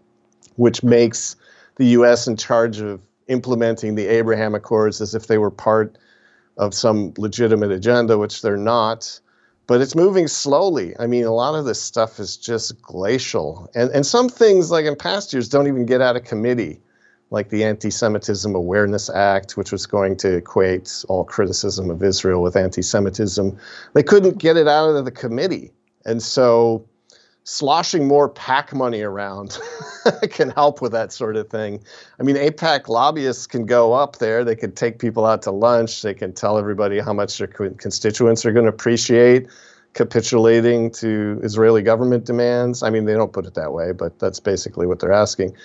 which 0.56 0.82
makes 0.82 1.36
the 1.76 1.86
U.S. 1.90 2.26
in 2.26 2.38
charge 2.38 2.80
of 2.80 3.00
implementing 3.32 3.96
the 3.96 4.08
Abraham 4.08 4.54
Accords 4.54 5.02
as 5.02 5.16
if 5.16 5.28
they 5.28 5.38
were 5.38 5.52
part 5.52 5.98
of 6.58 6.74
some 6.74 7.14
legitimate 7.18 7.72
agenda, 7.72 8.18
which 8.18 8.42
they're 8.42 8.58
not. 8.58 9.20
But 9.68 9.80
it's 9.80 9.96
moving 9.96 10.28
slowly. 10.28 10.94
I 11.00 11.08
mean, 11.08 11.24
a 11.24 11.32
lot 11.32 11.56
of 11.56 11.66
this 11.66 11.82
stuff 11.82 12.20
is 12.20 12.36
just 12.36 12.82
glacial. 12.82 13.72
And, 13.74 13.90
and 13.92 14.06
some 14.06 14.28
things, 14.28 14.70
like 14.70 14.86
in 14.86 14.96
past 14.96 15.32
years, 15.32 15.48
don't 15.48 15.68
even 15.68 15.86
get 15.86 16.02
out 16.02 16.16
of 16.16 16.26
committee 16.26 16.82
like 17.30 17.50
the 17.50 17.64
Anti 17.64 17.90
Semitism 17.90 18.54
Awareness 18.54 19.10
Act, 19.10 19.56
which 19.56 19.72
was 19.72 19.86
going 19.86 20.18
to 20.18 20.36
equate 20.36 21.06
all 21.08 21.24
criticism 21.24 21.90
of 21.90 22.04
Israel 22.04 22.42
with 22.42 22.58
anti 22.58 22.82
Semitism. 22.82 23.58
They 23.94 24.04
couldn't 24.04 24.38
get 24.38 24.58
it 24.58 24.68
out 24.68 24.90
of 24.90 25.06
the 25.06 25.12
committee. 25.12 25.72
And 26.06 26.22
so 26.22 26.86
sloshing 27.44 28.08
more 28.08 28.30
PAC 28.30 28.74
money 28.74 29.02
around 29.02 29.58
can 30.30 30.50
help 30.52 30.82
with 30.82 30.92
that 30.92 31.12
sort 31.12 31.36
of 31.36 31.50
thing. 31.50 31.84
I 32.20 32.24
mean, 32.24 32.36
AIPAC 32.36 32.88
lobbyists 32.88 33.48
can 33.48 33.66
go 33.66 33.94
up 33.94 34.18
there, 34.18 34.44
they 34.44 34.56
can 34.56 34.74
take 34.74 35.00
people 35.00 35.26
out 35.26 35.42
to 35.44 35.52
lunch, 35.52 36.02
they 36.02 36.14
can 36.14 36.34
tell 36.34 36.58
everybody 36.58 37.00
how 37.00 37.14
much 37.14 37.38
their 37.38 37.48
constituents 37.48 38.46
are 38.46 38.52
going 38.52 38.66
to 38.66 38.72
appreciate 38.72 39.48
capitulating 39.94 40.90
to 40.90 41.40
Israeli 41.44 41.82
government 41.82 42.26
demands. 42.26 42.82
I 42.82 42.90
mean, 42.90 43.06
they 43.06 43.14
don't 43.14 43.34
put 43.34 43.46
it 43.46 43.56
that 43.56 43.74
way, 43.74 43.92
but 43.92 44.20
that's 44.20 44.40
basically 44.40 44.88
what 44.88 45.00
they're 45.00 45.12
asking. 45.12 45.56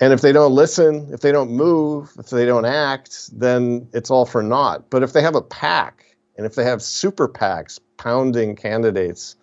And 0.00 0.12
if 0.12 0.20
they 0.20 0.32
don't 0.32 0.52
listen, 0.52 1.08
if 1.12 1.20
they 1.20 1.32
don't 1.32 1.50
move, 1.50 2.12
if 2.18 2.30
they 2.30 2.46
don't 2.46 2.64
act, 2.64 3.30
then 3.38 3.88
it's 3.92 4.10
all 4.10 4.26
for 4.26 4.42
naught. 4.42 4.90
But 4.90 5.02
if 5.02 5.12
they 5.12 5.22
have 5.22 5.34
a 5.34 5.42
pack, 5.42 6.16
and 6.36 6.46
if 6.46 6.56
they 6.56 6.64
have 6.64 6.82
super 6.82 7.28
PACs 7.28 7.78
pounding 7.96 8.56
candidates, 8.56 9.36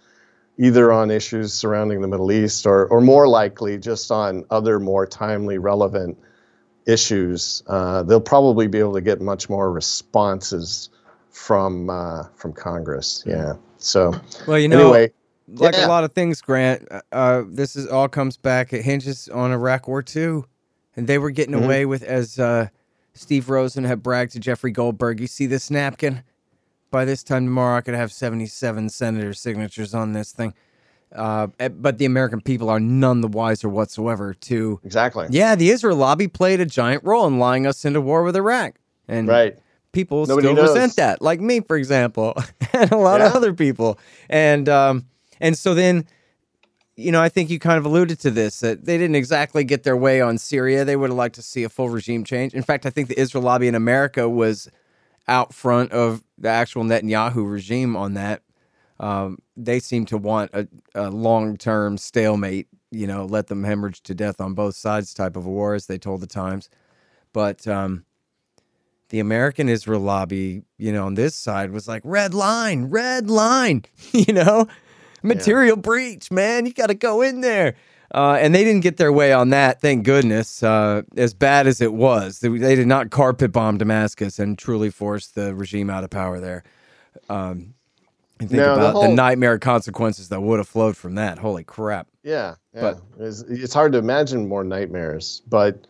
either 0.62 0.92
on 0.92 1.10
issues 1.10 1.52
surrounding 1.54 2.02
the 2.02 2.08
Middle 2.08 2.32
East 2.32 2.68
or, 2.68 2.86
or 2.88 3.02
more 3.02 3.28
likely 3.28 3.80
just 3.80 4.12
on 4.12 4.46
other 4.52 4.80
more 4.80 5.08
timely, 5.08 5.58
relevant 5.58 6.16
issues, 6.86 7.64
uh, 7.66 8.04
they'll 8.04 8.22
probably 8.22 8.68
be 8.68 8.78
able 8.78 8.94
to 8.94 9.02
get 9.02 9.20
much 9.22 9.50
more 9.50 9.72
responses 9.72 10.90
from 11.32 11.90
uh, 11.90 12.24
from 12.36 12.54
Congress. 12.54 13.24
Yeah. 13.26 13.54
So 13.78 14.14
Well, 14.48 14.60
you 14.60 14.68
know, 14.68 14.82
anyway, 14.94 15.12
like 15.48 15.74
yeah. 15.74 15.88
a 15.88 15.90
lot 15.90 16.04
of 16.04 16.14
things, 16.14 16.42
Grant, 16.42 16.88
uh, 17.12 17.42
this 17.48 17.76
is 17.76 17.88
all 17.88 18.08
comes 18.08 18.38
back. 18.38 18.72
It 18.72 18.84
hinges 18.84 19.30
on 19.30 19.52
Iraq 19.52 19.88
War 19.88 20.04
II, 20.16 20.44
and 20.96 21.08
they 21.08 21.18
were 21.18 21.32
getting 21.32 21.56
Mhm. 21.56 21.64
away 21.64 21.86
with 21.88 22.04
as 22.04 22.38
uh, 22.38 22.68
Steve 23.16 23.50
Rosen 23.50 23.84
had 23.86 24.04
bragged 24.04 24.34
to 24.34 24.40
Jeffrey 24.40 24.72
Goldberg. 24.72 25.20
You 25.20 25.28
see 25.28 25.48
this 25.48 25.72
napkin? 25.72 26.22
By 26.92 27.06
this 27.06 27.24
time 27.24 27.46
tomorrow, 27.46 27.78
I 27.78 27.82
could 27.82 27.96
have 27.96 28.12
seventy-seven 28.12 28.90
senator 28.90 29.34
signatures 29.34 29.94
on 29.94 30.14
this 30.14 30.32
thing. 30.32 30.54
Uh, 31.16 31.48
eh, 31.60 31.68
but 31.68 31.98
the 31.98 32.06
American 32.06 32.40
people 32.42 32.70
are 32.70 32.80
none 32.80 33.22
the 33.22 33.28
wiser 33.28 33.68
whatsoever. 33.70 34.34
To 34.34 34.80
exactly. 34.84 35.28
yeah, 35.30 35.56
the 35.56 35.70
Israel 35.70 35.98
lobby 35.98 36.28
played 36.28 36.60
a 36.60 36.66
giant 36.66 37.04
role 37.04 37.26
in 37.28 37.40
lying 37.40 37.66
us 37.66 37.84
into 37.86 38.00
war 38.02 38.24
with 38.24 38.36
Iraq, 38.36 38.76
and 39.08 39.28
Right. 39.28 39.58
people 39.94 40.26
Nobody 40.26 40.48
still 40.48 40.56
knows. 40.56 40.70
resent 40.76 40.96
that, 40.98 41.22
like 41.22 41.40
me, 41.42 41.60
for 41.62 41.76
example, 41.78 42.34
and 42.74 42.92
a 42.92 42.98
lot 42.98 43.20
of 43.22 43.34
other 43.34 43.54
people. 43.54 43.98
And 44.30 44.70
um, 44.70 45.06
and 45.42 45.58
so 45.58 45.74
then, 45.74 46.06
you 46.96 47.12
know, 47.12 47.22
I 47.22 47.28
think 47.30 47.50
you 47.50 47.60
kind 47.60 47.78
of 47.78 47.86
alluded 47.86 48.20
to 48.22 48.32
this 48.32 48.60
that 48.62 48.86
they 48.86 48.98
didn't 48.98 49.16
exactly 49.16 49.64
get 49.64 49.84
their 49.84 49.98
way 49.98 50.22
on 50.22 50.38
Syria. 50.38 50.86
They 50.86 50.96
would 50.96 51.10
have 51.10 51.18
liked 51.18 51.36
to 51.36 51.42
see 51.42 51.64
a 51.64 51.70
full 51.70 51.90
regime 51.90 52.24
change. 52.24 52.54
In 52.54 52.64
fact, 52.64 52.86
I 52.86 52.90
think 52.90 53.08
the 53.10 53.20
Israel 53.20 53.44
lobby 53.44 53.68
in 53.68 53.76
America 53.76 54.30
was 54.30 54.70
out 55.28 55.54
front 55.54 55.92
of 55.92 56.24
the 56.38 56.50
actual 56.50 56.84
Netanyahu 56.84 57.50
regime 57.50 57.96
on 57.96 58.14
that. 58.16 58.42
Um, 59.00 59.40
they 59.58 59.80
seem 59.80 60.06
to 60.08 60.18
want 60.18 60.52
a, 60.54 60.68
a 60.94 61.10
long 61.10 61.58
term 61.58 61.98
stalemate, 61.98 62.68
you 62.92 63.08
know, 63.08 63.26
let 63.26 63.48
them 63.48 63.64
hemorrhage 63.64 64.02
to 64.04 64.14
death 64.14 64.40
on 64.40 64.54
both 64.54 64.76
sides 64.76 65.14
type 65.14 65.36
of 65.36 65.46
war, 65.46 65.74
as 65.74 65.88
they 65.88 65.98
told 65.98 66.22
the 66.22 66.28
Times. 66.28 66.70
But 67.34 67.68
um, 67.68 68.06
the 69.10 69.20
American 69.20 69.70
Israel 69.70 70.02
lobby, 70.02 70.64
you 70.78 70.92
know, 70.92 71.06
on 71.06 71.16
this 71.16 71.36
side 71.36 71.72
was 71.72 71.88
like 71.88 72.02
red 72.06 72.34
line, 72.34 72.86
red 72.86 73.30
line, 73.30 73.86
you 74.12 74.34
know, 74.34 74.68
material 75.24 75.78
breach, 75.78 76.32
man. 76.32 76.66
You 76.66 76.74
got 76.74 76.88
to 76.88 76.94
go 76.94 77.22
in 77.22 77.42
there. 77.42 77.76
Uh, 78.14 78.38
and 78.42 78.54
they 78.54 78.64
didn't 78.66 78.82
get 78.82 78.98
their 78.98 79.12
way 79.12 79.32
on 79.32 79.50
that, 79.52 79.80
thank 79.80 80.04
goodness. 80.04 80.62
Uh, 80.64 81.02
as 81.16 81.34
bad 81.34 81.66
as 81.66 81.80
it 81.80 81.94
was, 81.94 82.40
they, 82.40 82.50
they 82.50 82.76
did 82.76 82.88
not 82.88 83.10
carpet 83.10 83.52
bomb 83.54 83.78
Damascus 83.78 84.38
and 84.38 84.58
truly 84.58 84.90
force 84.90 85.28
the 85.28 85.56
regime 85.56 85.90
out 85.90 86.04
of 86.04 86.10
power 86.10 86.40
there. 86.42 86.64
Um, 87.30 87.74
and 88.40 88.50
think 88.50 88.54
No, 88.60 88.66
the 88.66 88.74
about 88.74 88.94
the, 88.96 89.00
whole- 89.08 89.16
nightmare 89.16 89.58
consequences 89.60 90.28
that 90.30 90.42
would 90.42 90.60
have 90.60 90.68
flowed 90.68 90.98
from 90.98 91.16
that. 91.16 91.38
Holy 91.38 91.64
crap! 91.64 92.08
Yeah, 92.24 92.56
yeah. 92.74 92.82
But- 92.82 93.02
it's, 93.20 93.42
it's 93.44 93.74
hard 93.74 93.92
to 93.94 93.98
imagine 94.00 94.48
more 94.50 94.64
nightmares, 94.66 95.42
but 95.48 95.88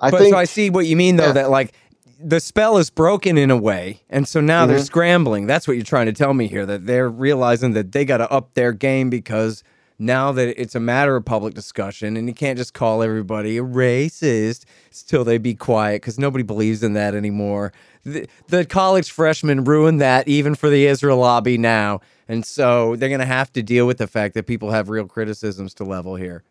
I 0.00 0.10
but 0.10 0.20
think 0.20 0.32
so 0.34 0.38
I 0.38 0.44
see 0.44 0.70
what 0.70 0.86
you 0.86 0.96
mean 0.96 1.16
though 1.16 1.26
Yeah. 1.26 1.32
that 1.32 1.50
like 1.50 1.72
the 2.20 2.40
spell 2.40 2.78
is 2.78 2.88
broken 2.90 3.36
in 3.36 3.50
a 3.50 3.56
way, 3.56 4.00
and 4.08 4.26
so 4.26 4.40
now 4.40 4.64
they're 4.66 4.78
Mhm. 4.78 4.86
scrambling. 4.86 5.46
That's 5.46 5.66
what 5.68 5.74
you're 5.76 5.84
trying 5.84 6.06
to 6.06 6.12
tell 6.12 6.32
me 6.32 6.46
here 6.46 6.64
that 6.64 6.86
they're 6.86 7.08
realizing 7.10 7.72
that 7.72 7.92
they 7.92 8.04
got 8.06 8.18
to 8.18 8.30
up 8.30 8.54
their 8.54 8.72
game 8.72 9.10
because 9.10 9.62
now 9.98 10.32
that 10.32 10.60
it's 10.60 10.74
a 10.74 10.80
matter 10.80 11.16
of 11.16 11.24
public 11.24 11.54
discussion, 11.54 12.16
and 12.16 12.28
you 12.28 12.34
can't 12.34 12.58
just 12.58 12.74
call 12.74 13.02
everybody 13.02 13.58
a 13.58 13.62
racist 13.62 14.64
till 15.06 15.24
they 15.24 15.38
be 15.38 15.54
quiet 15.54 16.02
because 16.02 16.18
nobody 16.18 16.42
believes 16.42 16.82
in 16.82 16.94
that 16.94 17.14
anymore. 17.14 17.72
The, 18.04 18.28
the 18.48 18.64
college 18.64 19.10
freshmen 19.10 19.64
ruined 19.64 20.00
that 20.00 20.28
even 20.28 20.54
for 20.54 20.68
the 20.68 20.86
Israel 20.86 21.18
lobby 21.18 21.58
now, 21.58 22.00
and 22.28 22.44
so 22.44 22.96
they're 22.96 23.08
gonna 23.08 23.24
have 23.24 23.52
to 23.52 23.62
deal 23.62 23.86
with 23.86 23.98
the 23.98 24.06
fact 24.06 24.34
that 24.34 24.46
people 24.46 24.70
have 24.70 24.88
real 24.88 25.06
criticisms 25.06 25.74
to 25.74 25.84
level 25.84 26.16
here. 26.16 26.42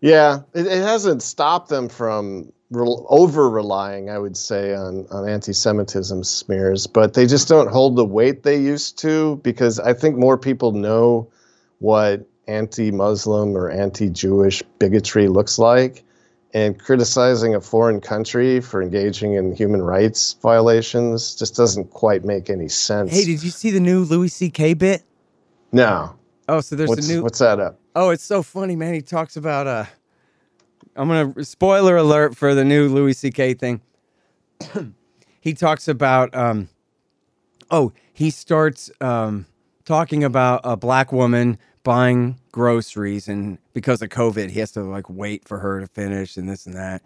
Yeah, 0.00 0.40
it, 0.52 0.66
it 0.66 0.82
hasn't 0.82 1.22
stopped 1.22 1.68
them 1.68 1.88
from 1.88 2.52
rel 2.72 3.06
over 3.08 3.48
relying, 3.48 4.10
I 4.10 4.18
would 4.18 4.36
say, 4.36 4.74
on, 4.74 5.06
on 5.10 5.28
anti 5.28 5.52
Semitism 5.52 6.24
smears, 6.24 6.86
but 6.86 7.14
they 7.14 7.26
just 7.26 7.48
don't 7.48 7.70
hold 7.70 7.96
the 7.96 8.04
weight 8.04 8.42
they 8.42 8.58
used 8.58 8.98
to 8.98 9.36
because 9.44 9.78
I 9.78 9.92
think 9.92 10.16
more 10.16 10.38
people 10.38 10.72
know 10.72 11.30
what 11.78 12.26
anti 12.46 12.90
Muslim 12.90 13.56
or 13.56 13.70
anti 13.70 14.08
Jewish 14.08 14.62
bigotry 14.78 15.28
looks 15.28 15.58
like. 15.58 16.04
And 16.54 16.78
criticizing 16.78 17.54
a 17.54 17.62
foreign 17.62 18.00
country 18.02 18.60
for 18.60 18.82
engaging 18.82 19.34
in 19.34 19.54
human 19.54 19.80
rights 19.80 20.36
violations 20.42 21.34
just 21.34 21.56
doesn't 21.56 21.90
quite 21.92 22.26
make 22.26 22.50
any 22.50 22.68
sense. 22.68 23.10
Hey, 23.10 23.24
did 23.24 23.42
you 23.42 23.48
see 23.48 23.70
the 23.70 23.80
new 23.80 24.00
Louis 24.00 24.28
C.K. 24.28 24.74
bit? 24.74 25.02
no. 25.72 26.16
Oh, 26.48 26.60
so 26.60 26.74
there's 26.76 26.90
What's, 26.90 27.08
a 27.08 27.12
new. 27.12 27.22
what's 27.22 27.38
that 27.38 27.60
up? 27.60 27.78
Oh, 27.94 28.10
it's 28.10 28.24
so 28.24 28.42
funny, 28.42 28.74
man. 28.76 28.92
He 28.94 29.00
talks 29.00 29.36
about 29.36 29.66
uh 29.66 29.84
I'm 30.96 31.08
gonna 31.08 31.44
spoiler 31.44 31.96
alert 31.96 32.36
for 32.36 32.54
the 32.54 32.64
new 32.64 32.88
Louis 32.88 33.14
C.K. 33.14 33.54
thing. 33.54 33.80
he 35.40 35.54
talks 35.54 35.88
about 35.88 36.34
um 36.34 36.68
oh, 37.70 37.92
he 38.12 38.28
starts 38.30 38.90
um 39.00 39.46
talking 39.84 40.24
about 40.24 40.60
a 40.64 40.76
black 40.76 41.12
woman 41.12 41.58
buying 41.84 42.38
groceries 42.52 43.28
and 43.28 43.58
because 43.72 44.02
of 44.02 44.08
COVID 44.10 44.50
he 44.50 44.60
has 44.60 44.70
to 44.72 44.82
like 44.82 45.08
wait 45.10 45.46
for 45.46 45.58
her 45.58 45.80
to 45.80 45.86
finish 45.86 46.36
and 46.36 46.48
this 46.48 46.66
and 46.66 46.76
that. 46.76 47.02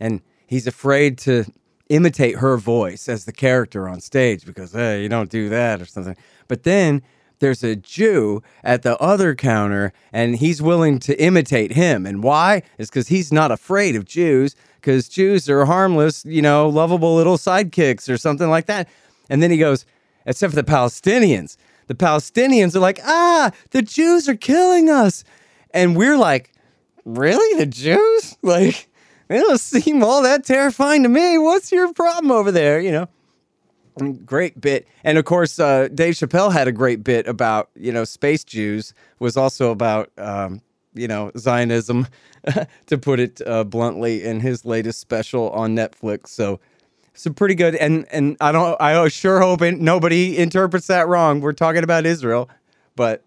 And 0.00 0.22
he's 0.46 0.66
afraid 0.66 1.18
to 1.18 1.44
imitate 1.88 2.36
her 2.36 2.56
voice 2.56 3.08
as 3.08 3.24
the 3.24 3.32
character 3.32 3.88
on 3.88 4.00
stage 4.00 4.44
because 4.44 4.72
hey, 4.72 5.02
you 5.02 5.08
don't 5.08 5.30
do 5.30 5.48
that 5.48 5.80
or 5.80 5.86
something. 5.86 6.16
But 6.48 6.62
then 6.62 7.02
there's 7.38 7.62
a 7.62 7.76
Jew 7.76 8.42
at 8.64 8.82
the 8.82 8.96
other 8.98 9.34
counter 9.34 9.92
and 10.12 10.36
he's 10.36 10.62
willing 10.62 10.98
to 11.00 11.20
imitate 11.22 11.72
him. 11.72 12.06
And 12.06 12.22
why? 12.22 12.62
Is 12.78 12.88
because 12.88 13.08
he's 13.08 13.32
not 13.32 13.50
afraid 13.50 13.94
of 13.94 14.04
Jews 14.04 14.56
because 14.80 15.08
Jews 15.08 15.50
are 15.50 15.64
harmless, 15.66 16.24
you 16.24 16.40
know, 16.40 16.68
lovable 16.68 17.14
little 17.14 17.36
sidekicks 17.36 18.08
or 18.08 18.16
something 18.16 18.48
like 18.48 18.66
that. 18.66 18.88
And 19.28 19.42
then 19.42 19.50
he 19.50 19.58
goes, 19.58 19.84
except 20.24 20.54
for 20.54 20.62
the 20.62 20.70
Palestinians. 20.70 21.56
The 21.86 21.94
Palestinians 21.94 22.74
are 22.74 22.80
like, 22.80 23.00
ah, 23.04 23.52
the 23.70 23.82
Jews 23.82 24.28
are 24.28 24.36
killing 24.36 24.90
us. 24.90 25.24
And 25.72 25.96
we're 25.96 26.16
like, 26.16 26.52
really? 27.04 27.58
The 27.58 27.66
Jews? 27.66 28.36
Like, 28.42 28.88
they 29.28 29.38
don't 29.38 29.58
seem 29.58 30.04
all 30.04 30.22
that 30.22 30.44
terrifying 30.44 31.02
to 31.02 31.08
me. 31.08 31.36
What's 31.36 31.72
your 31.72 31.92
problem 31.92 32.30
over 32.30 32.52
there? 32.52 32.80
You 32.80 32.92
know? 32.92 33.08
Great 34.24 34.60
bit. 34.60 34.86
And 35.04 35.18
of 35.18 35.24
course, 35.24 35.58
uh, 35.58 35.88
Dave 35.88 36.14
Chappelle 36.14 36.52
had 36.52 36.68
a 36.68 36.72
great 36.72 37.02
bit 37.02 37.26
about, 37.26 37.70
you 37.74 37.90
know, 37.90 38.04
space 38.04 38.44
Jews, 38.44 38.92
was 39.18 39.36
also 39.36 39.70
about, 39.70 40.10
um, 40.18 40.60
you 40.94 41.08
know, 41.08 41.32
Zionism, 41.36 42.06
to 42.86 42.98
put 42.98 43.18
it 43.18 43.40
uh, 43.46 43.64
bluntly, 43.64 44.22
in 44.22 44.40
his 44.40 44.64
latest 44.64 45.00
special 45.00 45.50
on 45.50 45.74
Netflix. 45.74 46.28
So, 46.28 46.60
so 47.16 47.32
pretty 47.32 47.54
good. 47.54 47.74
And 47.74 48.06
and 48.12 48.36
I 48.40 48.52
don't, 48.52 48.80
I 48.80 49.08
sure 49.08 49.40
hope 49.40 49.62
it, 49.62 49.78
nobody 49.80 50.36
interprets 50.38 50.86
that 50.88 51.08
wrong. 51.08 51.40
We're 51.40 51.52
talking 51.52 51.82
about 51.82 52.06
Israel, 52.06 52.48
but 52.94 53.22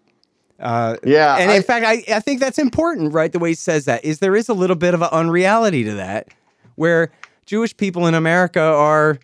uh, 0.58 0.96
Yeah. 1.04 1.36
and 1.36 1.50
I- 1.50 1.56
in 1.56 1.62
fact, 1.62 1.84
I, 1.86 2.02
I 2.16 2.20
think 2.20 2.40
that's 2.40 2.58
important, 2.58 3.12
right? 3.12 3.32
The 3.32 3.38
way 3.38 3.50
he 3.50 3.54
says 3.54 3.84
that 3.86 4.04
is 4.04 4.18
there 4.18 4.36
is 4.36 4.48
a 4.48 4.54
little 4.54 4.76
bit 4.76 4.94
of 4.94 5.02
an 5.02 5.08
unreality 5.12 5.84
to 5.84 5.94
that, 5.94 6.28
where 6.76 7.10
Jewish 7.46 7.76
people 7.76 8.06
in 8.06 8.14
America 8.14 8.60
are 8.60 9.18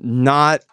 not 0.00 0.64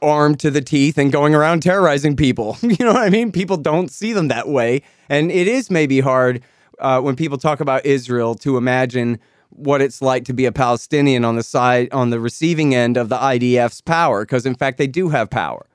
armed 0.00 0.38
to 0.40 0.50
the 0.50 0.60
teeth 0.60 0.96
and 0.96 1.10
going 1.10 1.34
around 1.34 1.62
terrorizing 1.62 2.14
people. 2.16 2.56
You 2.62 2.76
know 2.84 2.92
what 2.92 3.02
I 3.02 3.10
mean? 3.10 3.32
People 3.32 3.56
don't 3.56 3.90
see 3.90 4.12
them 4.12 4.28
that 4.28 4.48
way, 4.48 4.82
and 5.08 5.30
it 5.30 5.48
is 5.48 5.70
maybe 5.70 6.00
hard 6.00 6.42
uh, 6.78 7.00
when 7.00 7.16
people 7.16 7.36
talk 7.38 7.58
about 7.60 7.84
Israel 7.84 8.34
to 8.36 8.56
imagine 8.56 9.18
what 9.50 9.80
it's 9.80 10.00
like 10.02 10.24
to 10.26 10.32
be 10.32 10.46
a 10.46 10.52
Palestinian 10.52 11.24
on 11.24 11.36
the 11.36 11.42
side 11.42 11.88
on 11.92 12.10
the 12.10 12.20
receiving 12.20 12.74
end 12.74 12.96
of 12.96 13.08
the 13.08 13.16
IDF's 13.16 13.80
power, 13.80 14.24
because 14.24 14.46
in 14.46 14.54
fact 14.54 14.78
they 14.78 14.86
do 14.86 15.08
have 15.08 15.30
power. 15.30 15.66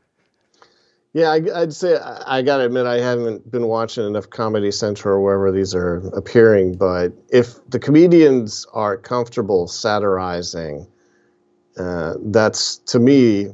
Yeah, 1.13 1.29
I, 1.29 1.61
I'd 1.61 1.73
say 1.73 1.97
I, 1.97 2.39
I 2.39 2.41
got 2.41 2.57
to 2.57 2.65
admit 2.65 2.87
I 2.87 2.99
haven't 2.99 3.49
been 3.51 3.67
watching 3.67 4.05
enough 4.05 4.29
Comedy 4.31 4.71
Central 4.71 5.17
or 5.17 5.21
wherever 5.21 5.51
these 5.51 5.75
are 5.75 5.97
appearing. 6.09 6.75
But 6.75 7.13
if 7.29 7.63
the 7.69 7.77
comedians 7.77 8.65
are 8.73 8.97
comfortable 8.97 9.67
satirizing, 9.67 10.87
uh, 11.77 12.15
that's 12.19 12.77
to 12.77 12.99
me, 12.99 13.49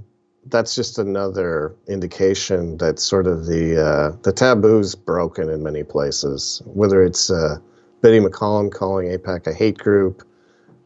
that's 0.46 0.74
just 0.74 0.98
another 0.98 1.76
indication 1.88 2.78
that 2.78 2.98
sort 2.98 3.28
of 3.28 3.46
the 3.46 3.86
uh, 3.86 4.18
the 4.24 4.32
taboo's 4.32 4.96
broken 4.96 5.50
in 5.50 5.62
many 5.62 5.84
places. 5.84 6.62
Whether 6.66 7.04
it's 7.04 7.30
uh, 7.30 7.58
Betty 8.02 8.20
McCollum 8.20 8.72
calling 8.72 9.08
AIPAC 9.08 9.48
a 9.48 9.54
hate 9.54 9.78
group, 9.78 10.28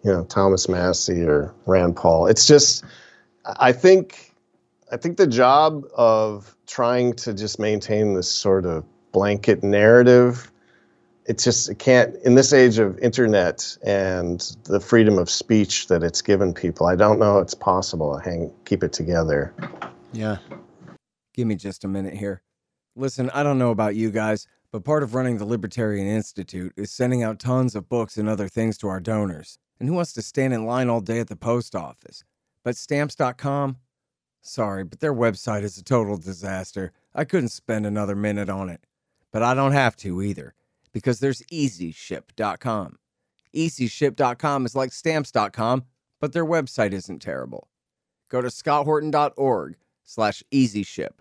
you 0.03 0.11
know 0.11 0.23
Thomas 0.25 0.67
Massie 0.67 1.23
or 1.23 1.53
Rand 1.65 1.95
Paul. 1.95 2.27
It's 2.27 2.47
just, 2.47 2.83
I 3.45 3.71
think. 3.71 4.29
I 4.91 4.97
think 4.97 5.17
the 5.17 5.25
job 5.25 5.85
of 5.95 6.55
trying 6.67 7.13
to 7.13 7.33
just 7.33 7.57
maintain 7.57 8.13
this 8.13 8.29
sort 8.29 8.63
of 8.67 8.85
blanket 9.11 9.63
narrative, 9.63 10.51
it's 11.25 11.43
just 11.43 11.69
it 11.69 11.79
can't 11.79 12.15
in 12.23 12.35
this 12.35 12.53
age 12.53 12.77
of 12.77 12.99
internet 12.99 13.75
and 13.83 14.55
the 14.65 14.79
freedom 14.79 15.17
of 15.17 15.31
speech 15.31 15.87
that 15.87 16.03
it's 16.03 16.21
given 16.21 16.53
people. 16.53 16.85
I 16.85 16.95
don't 16.95 17.17
know 17.17 17.39
it's 17.39 17.55
possible 17.55 18.15
to 18.15 18.23
hang 18.23 18.53
keep 18.65 18.83
it 18.83 18.93
together. 18.93 19.51
Yeah. 20.11 20.37
Give 21.33 21.47
me 21.47 21.55
just 21.55 21.83
a 21.85 21.87
minute 21.87 22.13
here. 22.13 22.43
Listen, 22.95 23.31
I 23.31 23.41
don't 23.41 23.57
know 23.57 23.71
about 23.71 23.95
you 23.95 24.11
guys, 24.11 24.47
but 24.73 24.83
part 24.83 25.03
of 25.03 25.13
running 25.13 25.37
the 25.37 25.45
Libertarian 25.45 26.07
Institute 26.07 26.73
is 26.75 26.89
sending 26.89 27.21
out 27.21 27.37
tons 27.37 27.75
of 27.75 27.87
books 27.87 28.17
and 28.17 28.27
other 28.27 28.47
things 28.47 28.75
to 28.75 28.87
our 28.87 28.99
donors. 28.99 29.59
And 29.79 29.87
who 29.87 29.93
wants 29.93 30.13
to 30.13 30.23
stand 30.23 30.51
in 30.51 30.65
line 30.65 30.89
all 30.89 30.99
day 30.99 31.19
at 31.19 31.27
the 31.27 31.35
post 31.35 31.75
office? 31.75 32.23
But 32.63 32.75
stamps.com? 32.75 33.77
Sorry, 34.41 34.83
but 34.83 34.99
their 34.99 35.13
website 35.13 35.61
is 35.61 35.77
a 35.77 35.83
total 35.83 36.17
disaster. 36.17 36.91
I 37.13 37.23
couldn't 37.23 37.49
spend 37.49 37.85
another 37.85 38.15
minute 38.15 38.49
on 38.49 38.67
it. 38.67 38.87
But 39.31 39.43
I 39.43 39.53
don't 39.53 39.73
have 39.73 39.95
to 39.97 40.23
either, 40.23 40.55
because 40.91 41.19
there's 41.19 41.43
easyship.com. 41.43 42.97
Easyship.com 43.55 44.65
is 44.65 44.75
like 44.75 44.91
stamps.com, 44.91 45.83
but 46.19 46.33
their 46.33 46.45
website 46.45 46.93
isn't 46.93 47.21
terrible. 47.21 47.69
Go 48.27 48.41
to 48.41 48.47
scotthorton.org 48.47 49.75
slash 50.03 50.41
easyship. 50.51 51.19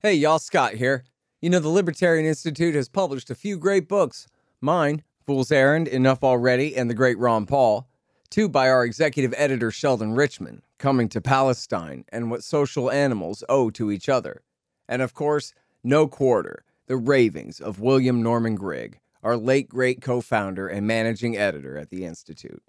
Hey, 0.00 0.14
y'all, 0.14 0.38
Scott 0.38 0.74
here. 0.74 1.04
You 1.40 1.50
know, 1.50 1.60
the 1.60 1.68
Libertarian 1.68 2.26
Institute 2.26 2.74
has 2.74 2.88
published 2.88 3.30
a 3.30 3.34
few 3.36 3.58
great 3.58 3.86
books. 3.86 4.26
Mine, 4.60 5.04
Fool's 5.24 5.52
Errand, 5.52 5.86
Enough 5.86 6.24
Already, 6.24 6.76
and 6.76 6.90
The 6.90 6.94
Great 6.94 7.16
Ron 7.16 7.46
Paul. 7.46 7.88
Two 8.28 8.48
by 8.48 8.68
our 8.68 8.84
executive 8.84 9.32
editor, 9.36 9.70
Sheldon 9.70 10.14
Richman, 10.14 10.62
Coming 10.78 11.08
to 11.10 11.20
Palestine 11.20 12.04
and 12.08 12.28
What 12.28 12.42
Social 12.42 12.90
Animals 12.90 13.44
Owe 13.48 13.70
to 13.70 13.92
Each 13.92 14.08
Other. 14.08 14.42
And 14.88 15.00
of 15.00 15.14
course, 15.14 15.54
No 15.84 16.08
Quarter, 16.08 16.64
The 16.88 16.96
Ravings 16.96 17.60
of 17.60 17.78
William 17.78 18.20
Norman 18.20 18.56
Grigg, 18.56 18.98
our 19.22 19.36
late 19.36 19.68
great 19.68 20.02
co 20.02 20.20
founder 20.20 20.66
and 20.66 20.88
managing 20.88 21.36
editor 21.36 21.78
at 21.78 21.90
the 21.90 22.04
Institute. 22.04 22.64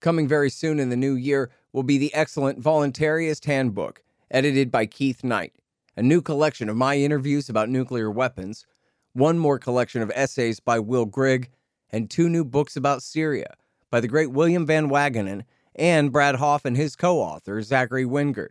Coming 0.00 0.28
very 0.28 0.50
soon 0.50 0.78
in 0.78 0.90
the 0.90 0.96
new 0.96 1.14
year 1.14 1.50
will 1.72 1.82
be 1.82 1.98
the 1.98 2.14
excellent 2.14 2.62
Voluntarist 2.62 3.46
Handbook, 3.46 4.04
edited 4.30 4.70
by 4.70 4.86
Keith 4.86 5.24
Knight, 5.24 5.54
a 5.96 6.02
new 6.02 6.20
collection 6.20 6.68
of 6.68 6.76
my 6.76 6.96
interviews 6.96 7.48
about 7.48 7.68
nuclear 7.68 8.10
weapons, 8.10 8.66
one 9.14 9.38
more 9.38 9.58
collection 9.58 10.02
of 10.02 10.12
essays 10.14 10.60
by 10.60 10.78
Will 10.78 11.06
Grigg, 11.06 11.50
and 11.90 12.10
two 12.10 12.28
new 12.28 12.44
books 12.44 12.76
about 12.76 13.02
Syria 13.02 13.54
by 13.90 14.00
the 14.00 14.08
great 14.08 14.30
William 14.30 14.66
Van 14.66 14.88
Wagenen 14.88 15.44
and 15.74 16.12
Brad 16.12 16.36
Hoff 16.36 16.64
and 16.64 16.76
his 16.76 16.96
co-author 16.96 17.62
Zachary 17.62 18.04
Wingert. 18.04 18.50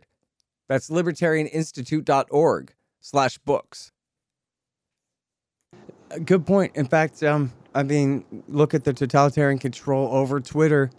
That's 0.68 0.90
libertarianinstitute.org 0.90 2.74
slash 3.00 3.38
books. 3.38 3.92
Good 6.24 6.46
point. 6.46 6.74
In 6.74 6.86
fact, 6.86 7.22
um, 7.22 7.52
I 7.74 7.82
mean, 7.82 8.24
look 8.48 8.74
at 8.74 8.84
the 8.84 8.92
totalitarian 8.92 9.58
control 9.58 10.08
over 10.12 10.40
Twitter. 10.40 10.90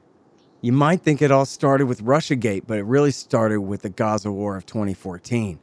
You 0.61 0.71
might 0.71 1.01
think 1.01 1.21
it 1.21 1.31
all 1.31 1.45
started 1.45 1.87
with 1.87 2.01
Russiagate, 2.03 2.67
but 2.67 2.77
it 2.77 2.83
really 2.83 3.11
started 3.11 3.61
with 3.61 3.81
the 3.81 3.89
Gaza 3.89 4.31
War 4.31 4.55
of 4.55 4.65
2014 4.65 5.59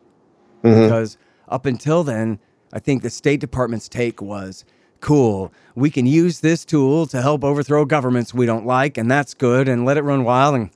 Mhm. 0.64 0.82
because 0.84 1.16
up 1.48 1.66
until 1.66 2.02
then, 2.04 2.38
I 2.72 2.78
think 2.78 3.02
the 3.02 3.10
State 3.10 3.40
Department's 3.40 3.88
take 3.88 4.20
was 4.20 4.64
cool. 5.00 5.52
We 5.74 5.90
can 5.90 6.06
use 6.06 6.40
this 6.40 6.64
tool 6.64 7.06
to 7.08 7.20
help 7.22 7.44
overthrow 7.44 7.84
governments 7.84 8.32
we 8.32 8.46
don't 8.46 8.66
like, 8.66 8.96
and 8.96 9.10
that's 9.10 9.34
good, 9.34 9.68
and 9.68 9.84
let 9.84 9.96
it 9.96 10.02
run 10.02 10.24
wild 10.24 10.54
and 10.54 10.70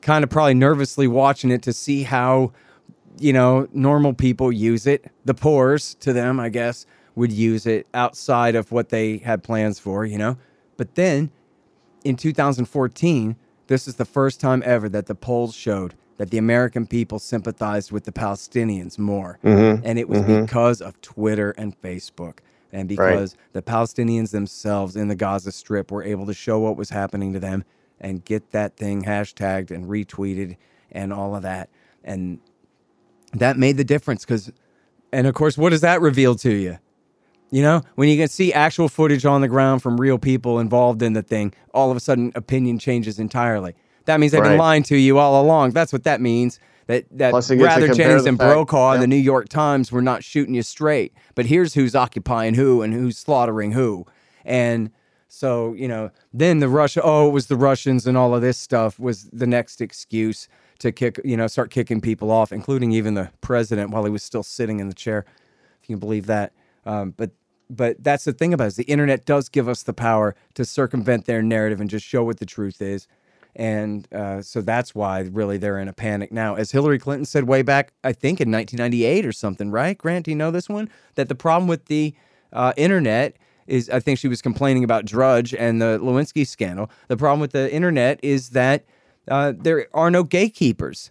kind 0.00 0.24
of 0.24 0.30
probably 0.30 0.54
nervously 0.54 1.06
watching 1.06 1.50
it 1.50 1.62
to 1.62 1.72
see 1.72 2.02
how, 2.02 2.52
you 3.18 3.32
know, 3.32 3.68
normal 3.72 4.12
people 4.14 4.50
use 4.52 4.86
it. 4.86 5.10
The 5.24 5.34
poors 5.34 5.94
to 6.00 6.12
them, 6.12 6.40
I 6.40 6.48
guess, 6.48 6.86
would 7.14 7.32
use 7.32 7.66
it 7.66 7.86
outside 7.94 8.54
of 8.54 8.70
what 8.72 8.88
they 8.90 9.18
had 9.18 9.42
plans 9.42 9.78
for, 9.78 10.04
you 10.04 10.18
know? 10.18 10.36
But 10.76 10.94
then 10.94 11.30
in 12.04 12.16
2014, 12.16 13.36
this 13.66 13.88
is 13.88 13.96
the 13.96 14.04
first 14.04 14.40
time 14.40 14.62
ever 14.64 14.88
that 14.88 15.06
the 15.06 15.14
polls 15.14 15.54
showed 15.54 15.94
that 16.18 16.30
the 16.30 16.38
American 16.38 16.86
people 16.86 17.18
sympathized 17.18 17.90
with 17.90 18.04
the 18.04 18.12
Palestinians 18.12 18.98
more. 18.98 19.38
Mm-hmm. 19.42 19.84
And 19.86 19.98
it 19.98 20.08
was 20.08 20.20
Mhm. 20.20 20.42
because 20.42 20.80
of 20.82 21.00
Twitter 21.00 21.52
and 21.52 21.80
Facebook. 21.80 22.38
And 22.72 22.86
because 22.86 23.34
the 23.54 23.62
Palestinians 23.62 24.30
themselves 24.30 24.94
in 24.94 25.08
the 25.08 25.14
Gaza 25.14 25.52
Strip 25.52 25.90
were 25.90 26.02
able 26.04 26.26
to 26.26 26.34
show 26.34 26.58
what 26.58 26.76
was 26.76 26.90
happening 26.90 27.32
to 27.32 27.40
them 27.40 27.64
and 27.98 28.24
get 28.24 28.50
that 28.50 28.76
thing 28.76 29.04
hashtagged 29.04 29.70
and 29.70 29.86
retweeted 29.86 30.56
and 30.92 31.12
all 31.12 31.34
of 31.34 31.42
that. 31.42 31.70
And 32.04 32.40
that 33.32 33.56
made 33.56 33.76
the 33.78 33.84
difference 33.84 34.24
because, 34.24 34.52
and 35.12 35.26
of 35.26 35.34
course, 35.34 35.56
what 35.56 35.70
does 35.70 35.80
that 35.80 36.00
reveal 36.00 36.34
to 36.36 36.52
you? 36.52 36.78
You 37.50 37.62
know, 37.62 37.82
when 37.94 38.10
you 38.10 38.18
can 38.18 38.28
see 38.28 38.52
actual 38.52 38.90
footage 38.90 39.24
on 39.24 39.40
the 39.40 39.48
ground 39.48 39.82
from 39.82 39.98
real 39.98 40.18
people 40.18 40.58
involved 40.58 41.00
in 41.00 41.14
the 41.14 41.22
thing, 41.22 41.54
all 41.72 41.90
of 41.90 41.96
a 41.96 42.00
sudden 42.00 42.32
opinion 42.34 42.78
changes 42.78 43.18
entirely. 43.18 43.74
That 44.08 44.20
means 44.20 44.32
they've 44.32 44.42
been 44.42 44.56
lying 44.56 44.82
to 44.84 44.96
you 44.96 45.18
all 45.18 45.42
along. 45.42 45.72
That's 45.72 45.92
what 45.92 46.04
that 46.04 46.22
means. 46.22 46.58
That 46.86 47.04
that 47.10 47.32
Plus 47.32 47.50
you 47.50 47.56
get 47.58 47.74
to 47.74 47.82
Rather 47.82 47.94
Jennings 47.94 48.24
and 48.24 48.38
Brokaw 48.38 48.92
and 48.92 49.02
the 49.02 49.06
New 49.06 49.16
York 49.16 49.50
Times 49.50 49.92
were 49.92 50.00
not 50.00 50.24
shooting 50.24 50.54
you 50.54 50.62
straight. 50.62 51.12
But 51.34 51.44
here's 51.44 51.74
who's 51.74 51.94
occupying 51.94 52.54
who 52.54 52.80
and 52.80 52.94
who's 52.94 53.18
slaughtering 53.18 53.72
who. 53.72 54.06
And 54.46 54.90
so, 55.28 55.74
you 55.74 55.88
know, 55.88 56.10
then 56.32 56.60
the 56.60 56.70
Russia, 56.70 57.02
oh, 57.04 57.28
it 57.28 57.32
was 57.32 57.48
the 57.48 57.56
Russians 57.56 58.06
and 58.06 58.16
all 58.16 58.34
of 58.34 58.40
this 58.40 58.56
stuff 58.56 58.98
was 58.98 59.24
the 59.24 59.46
next 59.46 59.82
excuse 59.82 60.48
to 60.78 60.90
kick, 60.90 61.20
you 61.22 61.36
know, 61.36 61.46
start 61.46 61.70
kicking 61.70 62.00
people 62.00 62.30
off, 62.30 62.50
including 62.50 62.92
even 62.92 63.12
the 63.12 63.30
president 63.42 63.90
while 63.90 64.04
he 64.04 64.10
was 64.10 64.22
still 64.22 64.42
sitting 64.42 64.80
in 64.80 64.88
the 64.88 64.94
chair, 64.94 65.26
if 65.82 65.90
you 65.90 65.96
can 65.96 66.00
believe 66.00 66.24
that. 66.24 66.54
Um, 66.86 67.12
but 67.14 67.32
but 67.68 68.02
that's 68.02 68.24
the 68.24 68.32
thing 68.32 68.54
about 68.54 68.64
it 68.64 68.68
is 68.68 68.76
the 68.76 68.84
internet 68.84 69.26
does 69.26 69.50
give 69.50 69.68
us 69.68 69.82
the 69.82 69.92
power 69.92 70.34
to 70.54 70.64
circumvent 70.64 71.26
their 71.26 71.42
narrative 71.42 71.82
and 71.82 71.90
just 71.90 72.06
show 72.06 72.24
what 72.24 72.38
the 72.38 72.46
truth 72.46 72.80
is. 72.80 73.06
And 73.56 74.06
uh, 74.12 74.42
so 74.42 74.60
that's 74.60 74.94
why 74.94 75.20
really 75.20 75.56
they're 75.56 75.78
in 75.78 75.88
a 75.88 75.92
panic 75.92 76.30
now. 76.30 76.54
As 76.54 76.70
Hillary 76.70 76.98
Clinton 76.98 77.24
said 77.24 77.44
way 77.44 77.62
back, 77.62 77.92
I 78.04 78.12
think 78.12 78.40
in 78.40 78.50
1998 78.50 79.26
or 79.26 79.32
something, 79.32 79.70
right? 79.70 79.96
Grant, 79.98 80.26
do 80.26 80.30
you 80.30 80.36
know 80.36 80.50
this 80.50 80.68
one? 80.68 80.88
That 81.16 81.28
the 81.28 81.34
problem 81.34 81.68
with 81.68 81.86
the 81.86 82.14
uh, 82.52 82.72
internet 82.76 83.36
is, 83.66 83.90
I 83.90 84.00
think 84.00 84.18
she 84.18 84.28
was 84.28 84.40
complaining 84.40 84.84
about 84.84 85.04
Drudge 85.04 85.54
and 85.54 85.82
the 85.82 85.98
Lewinsky 86.00 86.46
scandal. 86.46 86.90
The 87.08 87.16
problem 87.16 87.40
with 87.40 87.52
the 87.52 87.72
internet 87.72 88.20
is 88.22 88.50
that 88.50 88.84
uh, 89.28 89.52
there 89.56 89.88
are 89.92 90.10
no 90.10 90.22
gatekeepers 90.22 91.10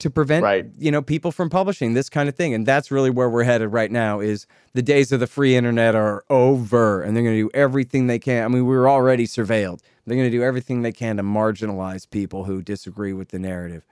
to 0.00 0.10
prevent 0.10 0.44
Right. 0.44 0.66
you 0.78 0.90
know 0.90 1.02
people 1.02 1.32
from 1.32 1.50
publishing 1.50 1.94
this 1.94 2.08
kind 2.08 2.28
of 2.28 2.34
thing. 2.34 2.54
And 2.54 2.64
that's 2.66 2.90
really 2.90 3.10
where 3.10 3.28
we're 3.28 3.44
headed 3.44 3.72
right 3.72 3.90
now 3.90 4.20
is 4.20 4.46
the 4.74 4.82
days 4.82 5.12
of 5.12 5.20
the 5.20 5.26
free 5.26 5.56
internet 5.56 5.94
are 5.94 6.24
over 6.30 7.02
and 7.02 7.16
they're 7.16 7.24
going 7.24 7.36
to 7.36 7.42
do 7.42 7.50
everything 7.54 8.06
they 8.06 8.18
can. 8.18 8.44
I 8.44 8.48
mean 8.48 8.66
we 8.66 8.76
were 8.76 8.88
already 8.88 9.26
surveilled. 9.26 9.80
They're 10.06 10.16
going 10.16 10.30
to 10.30 10.36
do 10.36 10.42
everything 10.42 10.82
they 10.82 10.92
can 10.92 11.16
to 11.16 11.22
marginalize 11.22 12.08
people 12.08 12.44
who 12.44 12.62
disagree 12.62 13.12
with 13.12 13.28
the 13.28 13.38
narrative. 13.38 13.84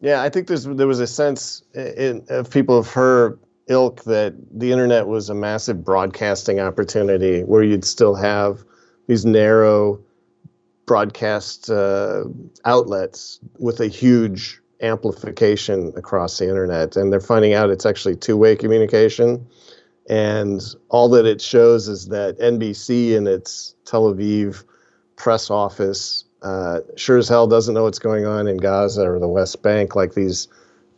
Yeah, 0.00 0.22
I 0.22 0.30
think 0.30 0.46
there's 0.46 0.64
there 0.64 0.86
was 0.86 1.00
a 1.00 1.06
sense 1.06 1.62
in, 1.74 2.24
of 2.30 2.50
people 2.50 2.78
of 2.78 2.88
her 2.92 3.38
ilk 3.68 4.04
that 4.04 4.34
the 4.50 4.72
internet 4.72 5.06
was 5.06 5.28
a 5.28 5.34
massive 5.34 5.84
broadcasting 5.84 6.58
opportunity 6.58 7.42
where 7.42 7.62
you'd 7.62 7.84
still 7.84 8.14
have 8.14 8.64
these 9.06 9.24
narrow 9.26 10.00
broadcast 10.86 11.70
uh, 11.70 12.24
outlets 12.64 13.38
with 13.58 13.78
a 13.80 13.86
huge 13.86 14.60
amplification 14.82 15.92
across 15.96 16.38
the 16.38 16.48
internet, 16.48 16.96
and 16.96 17.12
they're 17.12 17.20
finding 17.20 17.54
out 17.54 17.70
it's 17.70 17.86
actually 17.86 18.16
two-way 18.16 18.56
communication. 18.56 19.46
And 20.08 20.60
all 20.88 21.08
that 21.10 21.26
it 21.26 21.40
shows 21.40 21.86
is 21.86 22.08
that 22.08 22.38
NBC 22.38 23.16
and 23.16 23.28
its 23.28 23.74
Tel 23.84 24.12
Aviv 24.12 24.64
press 25.16 25.50
office 25.50 26.24
uh, 26.42 26.80
sure 26.96 27.18
as 27.18 27.28
hell 27.28 27.46
doesn't 27.46 27.74
know 27.74 27.84
what's 27.84 27.98
going 27.98 28.26
on 28.26 28.48
in 28.48 28.56
Gaza 28.56 29.02
or 29.02 29.18
the 29.18 29.28
West 29.28 29.62
Bank 29.62 29.94
like 29.94 30.14
these 30.14 30.48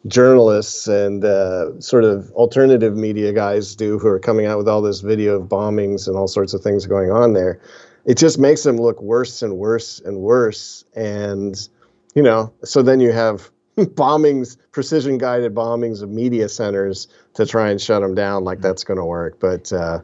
journalists 0.07 0.89
and 0.89 1.25
uh, 1.25 1.81
sort 1.81 2.05
of 2.05 2.31
alternative 2.33 2.97
media 2.97 3.33
guys 3.33 3.75
do 3.75 3.99
who 3.99 4.09
are 4.09 4.19
coming 4.19 4.47
out 4.47 4.59
with 4.59 4.69
all 4.69 4.83
this 4.83 5.01
video 5.01 5.41
of 5.41 5.49
bombings 5.49 6.07
and 6.07 6.17
all 6.17 6.29
sorts 6.29 6.55
of 6.55 6.61
things 6.61 6.87
going 6.87 7.11
on 7.11 7.33
there. 7.33 7.61
It 8.05 8.19
just 8.19 8.39
makes 8.39 8.63
them 8.65 8.77
look 8.77 9.01
worse 9.01 9.43
and 9.43 9.57
worse 9.57 10.01
and 10.01 10.19
worse. 10.19 10.85
And, 10.95 11.57
you 12.15 12.23
know, 12.23 12.53
so 12.65 12.83
then 12.83 13.01
you 13.01 13.13
have 13.13 13.51
bombings, 13.79 14.57
precision 14.71 15.19
guided 15.19 15.55
bombings 15.55 16.03
of 16.03 16.11
media 16.11 16.49
centers 16.49 17.09
to 17.35 17.47
try 17.47 17.71
and 17.71 17.81
shut 17.81 18.03
them 18.03 18.15
down 18.15 18.45
like 18.45 18.61
that's 18.61 18.85
going 18.85 18.99
to 18.99 19.05
work. 19.05 19.41
But, 19.41 19.73
uh, 19.73 20.01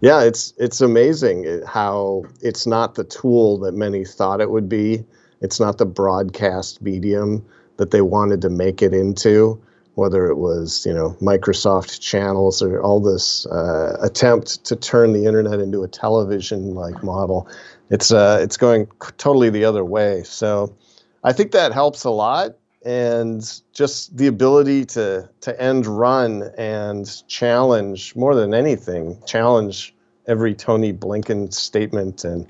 yeah, 0.00 0.22
it's 0.22 0.54
it's 0.58 0.80
amazing 0.80 1.62
how 1.66 2.24
it's 2.40 2.66
not 2.66 2.94
the 2.94 3.04
tool 3.04 3.58
that 3.58 3.74
many 3.74 4.04
thought 4.04 4.40
it 4.40 4.50
would 4.50 4.68
be. 4.68 5.04
It's 5.40 5.58
not 5.58 5.78
the 5.78 5.86
broadcast 5.86 6.80
medium 6.82 7.44
that 7.78 7.90
they 7.90 8.00
wanted 8.00 8.42
to 8.42 8.50
make 8.50 8.80
it 8.82 8.94
into. 8.94 9.60
Whether 9.94 10.28
it 10.28 10.36
was 10.36 10.86
you 10.86 10.94
know 10.94 11.16
Microsoft 11.20 12.00
channels 12.00 12.62
or 12.62 12.80
all 12.80 13.00
this 13.00 13.44
uh, 13.46 13.96
attempt 14.00 14.64
to 14.66 14.76
turn 14.76 15.12
the 15.12 15.24
internet 15.24 15.58
into 15.58 15.82
a 15.82 15.88
television-like 15.88 17.02
model, 17.02 17.48
it's 17.90 18.12
uh, 18.12 18.38
it's 18.40 18.56
going 18.56 18.86
totally 19.16 19.50
the 19.50 19.64
other 19.64 19.84
way. 19.84 20.22
So 20.22 20.76
I 21.24 21.32
think 21.32 21.50
that 21.50 21.72
helps 21.72 22.04
a 22.04 22.10
lot, 22.10 22.54
and 22.84 23.60
just 23.72 24.16
the 24.16 24.26
ability 24.26 24.84
to 24.84 25.28
to 25.40 25.60
end 25.60 25.86
run 25.86 26.50
and 26.56 27.26
challenge 27.28 28.14
more 28.14 28.34
than 28.34 28.54
anything, 28.54 29.20
challenge 29.26 29.94
every 30.26 30.54
Tony 30.54 30.92
Blinken 30.92 31.52
statement 31.52 32.24
and 32.24 32.46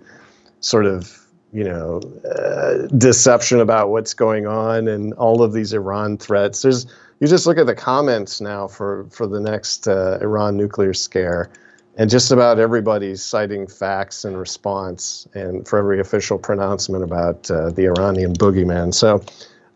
sort 0.60 0.86
of 0.86 1.18
you 1.52 1.64
know 1.64 2.00
uh, 2.30 2.86
deception 2.98 3.60
about 3.60 3.88
what's 3.90 4.14
going 4.14 4.46
on 4.46 4.88
and 4.88 5.14
all 5.14 5.42
of 5.42 5.52
these 5.52 5.72
Iran 5.72 6.18
threats. 6.18 6.62
There's 6.62 6.86
you 7.20 7.26
just 7.26 7.46
look 7.46 7.58
at 7.58 7.66
the 7.66 7.74
comments 7.74 8.40
now 8.40 8.68
for 8.68 9.06
for 9.10 9.26
the 9.26 9.40
next 9.40 9.88
uh, 9.88 10.18
Iran 10.20 10.56
nuclear 10.56 10.94
scare. 10.94 11.50
And 11.96 12.08
just 12.08 12.30
about 12.30 12.60
everybody's 12.60 13.24
citing 13.24 13.66
facts 13.66 14.24
in 14.24 14.36
response, 14.36 15.26
and 15.34 15.66
for 15.66 15.80
every 15.80 15.98
official 15.98 16.38
pronouncement 16.38 17.02
about 17.02 17.50
uh, 17.50 17.70
the 17.70 17.86
Iranian 17.86 18.34
boogeyman. 18.34 18.94
So, 18.94 19.20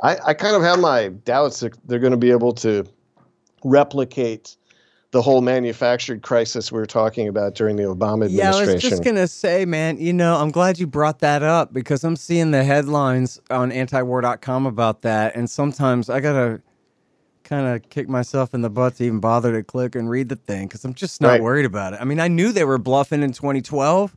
I, 0.03 0.19
I 0.27 0.35
kind 0.35 0.57
of 0.57 0.63
have 0.63 0.81
my 0.81 1.09
doubts 1.09 1.61
that 1.61 1.77
they're 1.87 1.99
going 2.01 2.11
to 2.13 2.17
be 2.17 2.31
able 2.31 2.53
to 2.55 2.85
replicate 3.65 4.57
the 5.13 5.23
whole 5.23 5.43
manufactured 5.43 6.23
crisis 6.23 6.73
we 6.73 6.79
were 6.79 6.87
talking 6.87 7.29
about 7.29 7.55
during 7.55 7.77
the 7.77 7.83
Obama 7.85 8.25
administration. 8.25 8.39
yeah 8.41 8.57
i 8.57 8.75
was 8.75 8.83
just 8.83 9.05
going 9.05 9.15
to 9.17 9.29
say 9.29 9.65
man 9.67 9.99
you 9.99 10.13
know 10.13 10.37
i'm 10.37 10.51
glad 10.51 10.79
you 10.79 10.87
brought 10.87 11.19
that 11.21 11.43
up 11.43 11.73
because 11.73 12.03
i'm 12.03 12.17
seeing 12.17 12.51
the 12.51 12.65
headlines 12.65 13.39
on 13.51 13.71
antiwar.com 13.71 14.67
about 14.67 15.03
that 15.03 15.37
and 15.37 15.49
sometimes 15.51 16.09
i 16.09 16.19
gotta 16.19 16.61
kind 17.45 17.67
of 17.67 17.89
kick 17.91 18.09
myself 18.09 18.55
in 18.55 18.63
the 18.63 18.71
butt 18.71 18.97
to 18.97 19.05
even 19.05 19.21
bother 19.21 19.53
to 19.53 19.63
click 19.63 19.95
and 19.95 20.09
read 20.09 20.31
the 20.31 20.37
thing 20.37 20.67
because 20.67 20.83
i'm 20.85 20.95
just 20.95 21.21
not 21.21 21.29
Right. 21.29 21.43
worried 21.43 21.67
about 21.67 21.93
it 21.93 22.01
i 22.01 22.05
mean 22.05 22.19
i 22.19 22.27
knew 22.29 22.51
they 22.51 22.65
were 22.65 22.79
bluffing 22.79 23.23
in 23.23 23.33
2012 23.33 24.17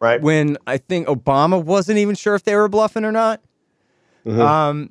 right? 0.00 0.22
when 0.22 0.56
I 0.68 0.76
think 0.78 1.08
Obama 1.08 1.62
wasn't 1.62 1.98
even 1.98 2.14
sure 2.14 2.36
if 2.36 2.44
they 2.44 2.54
were 2.54 2.68
bluffing 2.68 3.04
or 3.04 3.10
not. 3.10 3.40
Mhm. 4.24 4.40
Um, 4.40 4.90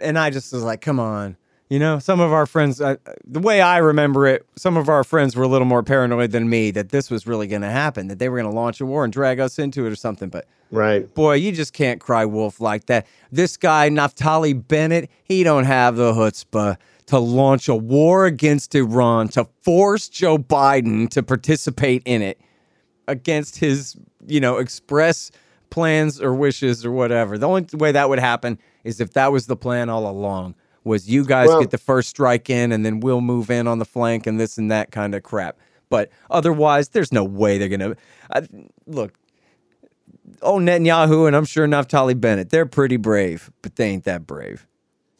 and 0.00 0.18
I 0.18 0.30
just 0.30 0.52
was 0.52 0.62
like, 0.62 0.80
come 0.80 1.00
on. 1.00 1.36
You 1.68 1.78
know, 1.78 1.98
some 1.98 2.18
of 2.18 2.32
our 2.32 2.46
friends, 2.46 2.80
uh, 2.80 2.96
the 3.26 3.40
way 3.40 3.60
I 3.60 3.76
remember 3.76 4.26
it, 4.26 4.46
some 4.56 4.78
of 4.78 4.88
our 4.88 5.04
friends 5.04 5.36
were 5.36 5.44
a 5.44 5.48
little 5.48 5.66
more 5.66 5.82
paranoid 5.82 6.30
than 6.30 6.48
me 6.48 6.70
that 6.70 6.88
this 6.88 7.10
was 7.10 7.26
really 7.26 7.46
going 7.46 7.60
to 7.60 7.70
happen, 7.70 8.08
that 8.08 8.18
they 8.18 8.30
were 8.30 8.38
going 8.38 8.50
to 8.50 8.56
launch 8.56 8.80
a 8.80 8.86
war 8.86 9.04
and 9.04 9.12
drag 9.12 9.38
us 9.38 9.58
into 9.58 9.84
it 9.84 9.92
or 9.92 9.96
something. 9.96 10.30
But 10.30 10.46
right. 10.70 11.12
boy, 11.14 11.34
you 11.34 11.52
just 11.52 11.74
can't 11.74 12.00
cry 12.00 12.24
wolf 12.24 12.58
like 12.58 12.86
that. 12.86 13.06
This 13.30 13.58
guy, 13.58 13.90
Naftali 13.90 14.66
Bennett, 14.66 15.10
he 15.24 15.44
don't 15.44 15.64
have 15.64 15.96
the 15.96 16.12
chutzpah 16.12 16.78
to 17.08 17.18
launch 17.18 17.68
a 17.68 17.74
war 17.74 18.24
against 18.24 18.74
Iran, 18.74 19.28
to 19.28 19.46
force 19.62 20.08
Joe 20.08 20.38
Biden 20.38 21.10
to 21.10 21.22
participate 21.22 22.02
in 22.06 22.22
it 22.22 22.40
against 23.08 23.58
his, 23.58 23.94
you 24.26 24.40
know, 24.40 24.56
express 24.56 25.30
plans 25.70 26.20
or 26.20 26.34
wishes 26.34 26.84
or 26.84 26.92
whatever. 26.92 27.36
The 27.36 27.46
only 27.46 27.66
way 27.74 27.92
that 27.92 28.08
would 28.08 28.18
happen 28.18 28.58
is 28.88 29.00
if 29.00 29.12
that 29.12 29.30
was 29.30 29.46
the 29.46 29.56
plan 29.56 29.88
all 29.88 30.08
along. 30.08 30.54
Was 30.84 31.08
you 31.08 31.24
guys 31.24 31.48
Well- 31.48 31.60
get 31.60 31.70
the 31.70 31.78
first 31.78 32.08
strike 32.08 32.48
in 32.48 32.72
and 32.72 32.84
then 32.84 33.00
we'll 33.00 33.20
move 33.20 33.50
in 33.50 33.66
on 33.66 33.78
the 33.78 33.84
flank 33.84 34.26
and 34.26 34.40
this 34.40 34.56
and 34.56 34.70
that 34.70 34.90
kind 34.90 35.14
of 35.14 35.22
crap. 35.22 35.58
But 35.90 36.10
otherwise, 36.30 36.90
there's 36.90 37.12
no 37.12 37.24
way 37.24 37.58
they're 37.58 37.68
gonna 37.68 37.94
I, 38.32 38.42
look. 38.86 39.14
Oh, 40.42 40.58
Netanyahu 40.58 41.26
and 41.26 41.34
I'm 41.34 41.44
sure 41.44 41.66
Naftali 41.66 42.18
Bennett, 42.18 42.50
they're 42.50 42.66
pretty 42.66 42.96
brave, 42.96 43.50
but 43.62 43.76
they 43.76 43.88
ain't 43.88 44.04
that 44.04 44.26
brave. 44.26 44.66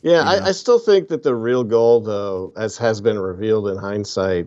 Yeah, 0.02 0.22
I, 0.22 0.48
I, 0.48 0.52
still 0.52 0.78
think 0.78 1.08
that 1.08 1.24
the 1.24 1.34
real 1.34 1.64
goal, 1.64 2.00
though, 2.00 2.52
as 2.56 2.76
has 2.78 3.00
been 3.00 3.18
revealed 3.18 3.66
in 3.68 3.76
hindsight, 3.76 4.46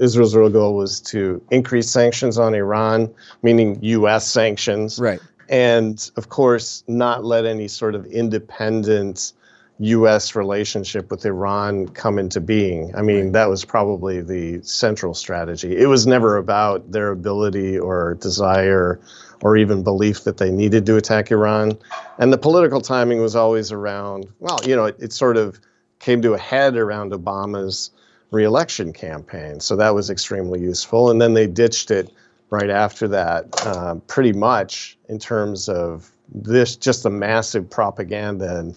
Israel's 0.00 0.34
real 0.34 0.48
goal 0.48 0.74
was 0.74 1.00
to 1.02 1.42
increase 1.50 1.90
sanctions 1.90 2.38
on 2.38 2.54
Iran, 2.54 3.12
meaning 3.42 3.78
U.S. 3.82 4.26
sanctions. 4.26 4.98
Right. 4.98 5.20
And 5.48 6.10
of 6.16 6.28
course, 6.28 6.84
not 6.86 7.24
let 7.24 7.44
any 7.44 7.68
sort 7.68 7.94
of 7.94 8.06
independent 8.06 9.32
U.S. 9.78 10.34
relationship 10.34 11.10
with 11.10 11.24
Iran 11.26 11.88
come 11.88 12.18
into 12.18 12.40
being. 12.40 12.94
I 12.96 13.02
mean, 13.02 13.32
that 13.32 13.50
was 13.50 13.64
probably 13.64 14.22
the 14.22 14.62
central 14.62 15.12
strategy. 15.12 15.76
It 15.76 15.86
was 15.86 16.06
never 16.06 16.38
about 16.38 16.92
their 16.92 17.10
ability 17.10 17.78
or 17.78 18.14
desire 18.14 19.00
or 19.42 19.56
even 19.56 19.82
belief 19.82 20.24
that 20.24 20.38
they 20.38 20.50
needed 20.50 20.86
to 20.86 20.96
attack 20.96 21.30
Iran. 21.30 21.76
And 22.18 22.32
the 22.32 22.38
political 22.38 22.80
timing 22.80 23.20
was 23.20 23.36
always 23.36 23.70
around, 23.70 24.26
well, 24.38 24.58
you 24.64 24.74
know, 24.74 24.86
it, 24.86 24.96
it 24.98 25.12
sort 25.12 25.36
of 25.36 25.60
came 25.98 26.22
to 26.22 26.32
a 26.32 26.38
head 26.38 26.76
around 26.76 27.12
Obama's 27.12 27.90
reelection 28.30 28.94
campaign. 28.94 29.60
So 29.60 29.76
that 29.76 29.94
was 29.94 30.08
extremely 30.08 30.60
useful. 30.60 31.10
And 31.10 31.20
then 31.20 31.34
they 31.34 31.46
ditched 31.46 31.90
it 31.90 32.10
right 32.50 32.70
after 32.70 33.08
that, 33.08 33.66
uh, 33.66 33.96
pretty 34.06 34.32
much 34.32 34.96
in 35.08 35.18
terms 35.18 35.68
of 35.68 36.10
this 36.32 36.76
just 36.76 37.02
the 37.02 37.10
massive 37.10 37.68
propaganda 37.70 38.58
and 38.58 38.76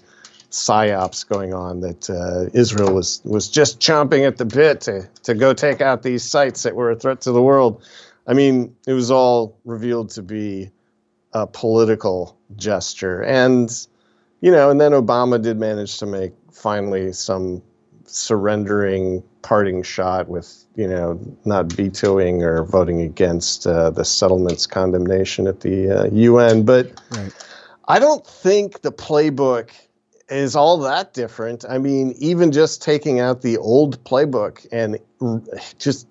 psyops 0.52 1.28
going 1.28 1.54
on 1.54 1.82
that 1.82 2.10
uh, 2.10 2.50
Israel 2.54 2.94
was 2.94 3.22
was 3.24 3.50
just 3.50 3.80
chomping 3.80 4.26
at 4.26 4.38
the 4.38 4.46
bit 4.46 4.82
to 4.82 5.08
to 5.24 5.36
go 5.36 5.54
take 5.54 5.82
out 5.82 6.02
these 6.04 6.24
sites 6.24 6.64
that 6.64 6.76
were 6.76 6.92
a 6.92 6.96
threat 6.96 7.22
to 7.22 7.32
the 7.32 7.42
world. 7.42 7.84
I 8.28 8.34
mean, 8.34 8.76
it 8.88 8.94
was 8.94 9.12
all 9.12 9.58
revealed 9.66 10.10
to 10.12 10.22
be 10.22 10.72
a 11.34 11.46
political 11.46 12.38
gesture, 12.56 13.22
and 13.24 13.70
you 14.42 14.52
know, 14.52 14.70
and 14.70 14.80
then 14.82 14.92
Obama 14.92 15.42
did 15.42 15.60
manage 15.60 16.00
to 16.00 16.06
make 16.06 16.34
finally 16.52 17.14
some 17.14 17.62
surrendering 18.10 19.24
parting 19.41 19.84
shot 19.84 20.28
with 20.28 20.65
you 20.76 20.88
know 20.88 21.19
not 21.45 21.72
vetoing 21.72 22.43
or 22.43 22.63
voting 22.63 23.02
against 23.02 23.65
uh, 23.67 23.89
the 23.89 24.06
settlement's 24.06 24.67
condemnation 24.67 25.48
at 25.48 25.62
the 25.62 25.89
uh, 25.89 26.06
UN, 26.12 26.63
but. 26.63 27.02
Right. 27.12 27.34
I 27.91 27.98
don't 27.98 28.24
think 28.24 28.82
the 28.82 28.91
playbook 28.91 29.72
is 30.30 30.56
all 30.56 30.78
that 30.82 31.13
different. 31.13 31.65
I 31.67 31.80
mean, 31.80 32.13
even 32.19 32.52
just 32.52 32.84
taking 32.84 33.19
out 33.19 33.41
the 33.41 33.58
old 33.58 34.04
playbook 34.04 34.65
and 34.72 35.00
just 35.80 36.08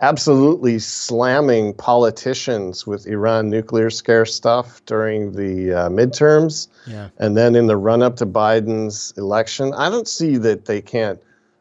absolutely 0.00 0.78
slamming 0.78 1.74
politicians 1.74 2.86
with 2.86 3.06
Iran 3.06 3.50
nuclear 3.50 3.90
scare 3.90 4.24
stuff 4.24 4.82
during 4.86 5.32
the 5.32 5.74
uh, 5.74 5.88
midterms, 5.90 6.68
yeah. 6.86 7.10
and 7.18 7.36
then 7.36 7.54
in 7.54 7.66
the 7.66 7.76
run 7.76 8.02
up 8.02 8.16
to 8.16 8.26
Biden's 8.26 9.12
election, 9.18 9.74
I 9.74 9.90
don't 9.90 10.08
see 10.08 10.38
that 10.38 10.64
they 10.64 10.80
can't 10.80 11.20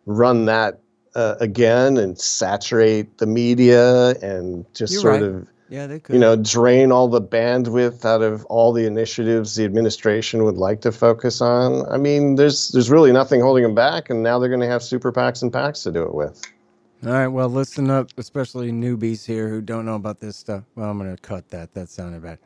run 0.10 0.46
that 0.46 0.80
uh, 1.16 1.36
again 1.40 1.98
and 1.98 2.20
saturate 2.20 3.18
the 3.18 3.26
media 3.26 4.12
and 4.22 4.66
just 4.74 4.94
You're 4.94 5.02
sort 5.02 5.22
right. 5.22 5.24
of 5.24 5.48
yeah, 5.70 5.86
they 5.86 6.00
could. 6.00 6.14
You 6.14 6.20
know, 6.20 6.36
drain 6.36 6.92
all 6.92 7.08
the 7.08 7.22
bandwidth 7.22 8.04
out 8.04 8.24
of 8.24 8.44
all 8.46 8.74
the 8.74 8.86
initiatives 8.86 9.56
the 9.56 9.66
administration 9.66 10.44
would 10.44 10.58
like 10.58 10.82
to 10.82 10.92
focus 10.92 11.42
on. 11.42 11.88
I 11.92 11.98
mean, 11.98 12.36
there's 12.36 12.70
there's 12.70 12.90
really 12.90 13.12
nothing 13.12 13.40
holding 13.40 13.64
them 13.64 13.76
back, 13.76 14.10
and 14.10 14.24
now 14.24 14.40
they're 14.40 14.50
going 14.50 14.62
to 14.62 14.68
have 14.68 14.82
super 14.82 15.12
PACs 15.12 15.44
and 15.44 15.54
PACs 15.54 15.84
to 15.84 15.92
do 15.92 16.04
it 16.04 16.16
with. 16.16 16.42
All 17.06 17.12
right, 17.12 17.28
well, 17.28 17.48
listen 17.48 17.90
up, 17.90 18.10
especially 18.18 18.72
newbies 18.72 19.26
here 19.26 19.48
who 19.48 19.62
don't 19.62 19.86
know 19.86 19.96
about 19.96 20.20
this 20.20 20.36
stuff. 20.36 20.64
Well, 20.76 20.90
I'm 20.90 20.98
going 20.98 21.16
to 21.16 21.22
cut 21.22 21.48
that. 21.50 21.74
That 21.74 21.90
sounded 21.90 22.24
bad. 22.24 22.40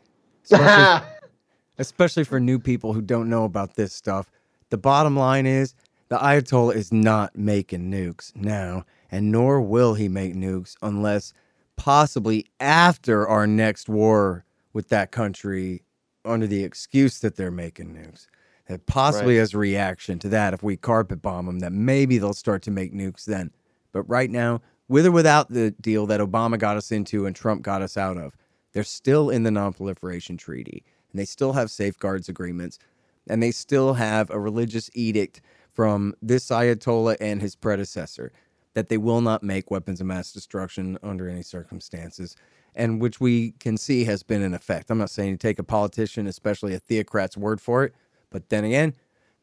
Especially, 0.44 1.08
especially 1.80 2.24
for 2.26 2.40
new 2.40 2.60
people 2.60 2.94
who 2.94 3.02
don't 3.02 3.30
know 3.30 3.46
about 3.46 3.76
this 3.76 3.94
stuff. 3.94 4.30
The 4.70 4.78
bottom 4.78 5.16
line 5.16 5.46
is 5.46 5.76
the 6.10 6.18
Ayatollah 6.18 6.76
is 6.76 6.92
not 6.92 7.36
making 7.36 7.92
nukes 7.92 8.36
now, 8.36 8.86
and 9.12 9.32
nor 9.32 9.62
will 9.62 9.94
he 9.94 10.08
make 10.08 10.36
nukes 10.36 10.76
unless 10.82 11.34
possibly 11.76 12.46
after 12.60 13.28
our 13.28 13.48
next 13.48 13.90
war 13.90 14.46
with 14.74 14.90
that 14.90 15.12
country 15.12 15.84
under 16.26 16.48
the 16.48 16.64
excuse 16.64 17.20
that 17.20 17.36
they're 17.36 17.52
making 17.52 17.94
nukes. 17.96 18.28
That 18.68 18.86
possibly 18.86 19.38
right. 19.38 19.42
as 19.42 19.54
a 19.54 19.58
reaction 19.58 20.20
to 20.20 20.30
that, 20.30 20.54
if 20.54 20.64
we 20.64 20.78
carpet 20.78 21.22
bomb 21.22 21.46
them, 21.48 21.60
that 21.60 21.74
maybe 21.74 22.18
they'll 22.18 22.34
start 22.34 22.62
to 22.64 22.72
make 22.72 22.94
nukes 22.94 23.26
then. 23.26 23.52
But 23.92 24.04
right 24.04 24.30
now, 24.30 24.62
with 24.88 25.06
or 25.06 25.12
without 25.12 25.50
the 25.50 25.72
deal 25.72 26.06
that 26.08 26.22
Obama 26.22 26.58
got 26.58 26.78
us 26.78 26.92
into 26.92 27.26
and 27.26 27.36
Trump 27.36 27.62
got 27.62 27.82
us 27.82 27.98
out 27.98 28.18
of, 28.18 28.38
they're 28.72 28.84
still 28.84 29.30
in 29.30 29.44
the 29.44 29.52
Non-Proliferation 29.52 30.38
Treaty, 30.38 30.84
and 31.12 31.20
they 31.20 31.26
still 31.26 31.54
have 31.54 31.70
safeguards 31.70 32.30
agreements, 32.30 32.80
and 33.28 33.44
they 33.44 33.52
still 33.52 33.94
have 33.94 34.30
a 34.30 34.40
religious 34.40 34.90
edict 34.94 35.42
from 35.74 36.14
this 36.22 36.50
Ayatollah 36.50 37.18
and 37.20 37.42
his 37.42 37.56
predecessor 37.56 38.32
that 38.74 38.90
they 38.90 38.98
will 38.98 39.22
not 39.22 39.44
make 39.44 39.70
weapons 39.70 40.02
of 40.02 40.08
mass 40.08 40.32
destruction 40.32 40.98
under 41.04 41.30
any 41.30 41.44
circumstances, 41.44 42.36
and 42.76 43.00
which 43.00 43.20
we 43.20 43.52
can 43.60 43.78
see 43.78 44.04
has 44.06 44.24
been 44.24 44.42
in 44.42 44.54
effect. 44.54 44.90
I'm 44.90 44.98
not 44.98 45.10
saying 45.10 45.30
you 45.30 45.38
take 45.38 45.60
a 45.60 45.64
politician, 45.64 46.28
especially 46.28 46.74
a 46.74 46.80
theocrat's 46.80 47.38
word 47.38 47.62
for 47.62 47.84
it, 47.84 47.94
but 48.30 48.50
then 48.50 48.64
again, 48.64 48.96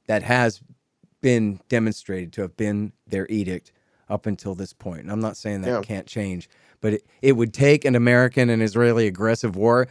that 0.07 0.23
has 0.23 0.61
been 1.21 1.61
demonstrated 1.69 2.33
to 2.33 2.43
have 2.43 2.57
been 2.57 2.93
their 3.07 3.27
edict 3.29 3.73
up 4.09 4.27
until 4.27 4.55
this 4.55 4.73
point. 4.73 5.03
And 5.03 5.12
I'm 5.12 5.21
not 5.21 5.37
saying 5.37 5.61
that 5.62 5.71
yeah. 5.71 5.81
can't 5.83 6.07
change, 6.07 6.49
but 6.81 6.95
it, 6.95 7.07
it 7.23 7.33
would 7.33 7.55
take 7.55 7.85
an 7.85 7.95
American 7.95 8.51
and 8.51 8.62
Israeli 8.62 9.07
aggressive 9.07 9.55
war 9.55 9.87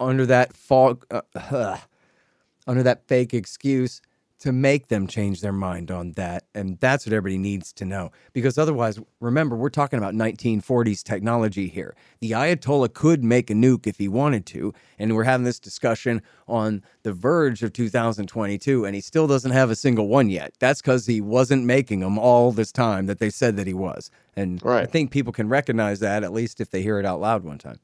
under 0.00 0.24
that 0.26 0.56
fog, 0.56 1.04
uh, 1.10 1.20
uh, 1.34 1.76
under 2.66 2.82
that 2.82 3.06
fake 3.06 3.34
excuse 3.34 4.00
to 4.40 4.52
make 4.52 4.88
them 4.88 5.06
change 5.06 5.40
their 5.40 5.52
mind 5.52 5.90
on 5.90 6.12
that. 6.12 6.44
And 6.54 6.78
that's 6.80 7.04
what 7.04 7.12
everybody 7.12 7.38
needs 7.38 7.72
to 7.74 7.84
know. 7.84 8.10
Because 8.32 8.56
otherwise, 8.56 9.00
remember, 9.20 9.56
we're 9.56 9.68
talking 9.68 9.98
about 9.98 10.14
1940s 10.14 11.02
technology 11.02 11.68
here. 11.68 11.96
The 12.20 12.32
Ayatollah 12.32 12.94
could 12.94 13.24
make 13.24 13.50
a 13.50 13.54
nuke 13.54 13.86
if 13.86 13.98
he 13.98 14.08
wanted 14.08 14.46
to. 14.46 14.72
And 14.98 15.14
we're 15.14 15.24
having 15.24 15.44
this 15.44 15.58
discussion 15.58 16.22
on 16.46 16.82
the 17.02 17.12
verge 17.12 17.62
of 17.62 17.72
2022, 17.72 18.84
and 18.84 18.94
he 18.94 19.00
still 19.00 19.26
doesn't 19.26 19.50
have 19.50 19.70
a 19.70 19.76
single 19.76 20.08
one 20.08 20.30
yet. 20.30 20.54
That's 20.60 20.80
because 20.80 21.06
he 21.06 21.20
wasn't 21.20 21.64
making 21.64 22.00
them 22.00 22.18
all 22.18 22.52
this 22.52 22.72
time 22.72 23.06
that 23.06 23.18
they 23.18 23.30
said 23.30 23.56
that 23.56 23.66
he 23.66 23.74
was. 23.74 24.10
And 24.36 24.62
right. 24.64 24.82
I 24.82 24.86
think 24.86 25.10
people 25.10 25.32
can 25.32 25.48
recognize 25.48 26.00
that, 26.00 26.22
at 26.22 26.32
least 26.32 26.60
if 26.60 26.70
they 26.70 26.82
hear 26.82 26.98
it 27.00 27.04
out 27.04 27.20
loud 27.20 27.42
one 27.42 27.58
time. 27.58 27.80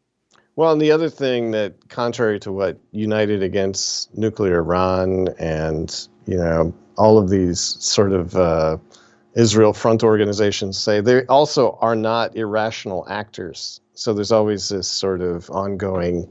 Well, 0.56 0.70
and 0.70 0.80
the 0.80 0.92
other 0.92 1.10
thing 1.10 1.50
that, 1.50 1.88
contrary 1.88 2.38
to 2.40 2.52
what 2.52 2.78
United 2.92 3.42
Against 3.42 4.16
Nuclear 4.16 4.58
Iran 4.58 5.28
and 5.38 6.08
you 6.26 6.36
know 6.36 6.74
all 6.96 7.18
of 7.18 7.30
these 7.30 7.60
sort 7.60 8.12
of 8.12 8.36
uh, 8.36 8.76
Israel 9.34 9.72
front 9.72 10.02
organizations 10.02 10.78
say, 10.78 11.00
they 11.00 11.24
also 11.26 11.76
are 11.80 11.96
not 11.96 12.36
irrational 12.36 13.04
actors. 13.08 13.80
So 13.94 14.14
there's 14.14 14.32
always 14.32 14.68
this 14.68 14.88
sort 14.88 15.20
of 15.20 15.50
ongoing, 15.50 16.28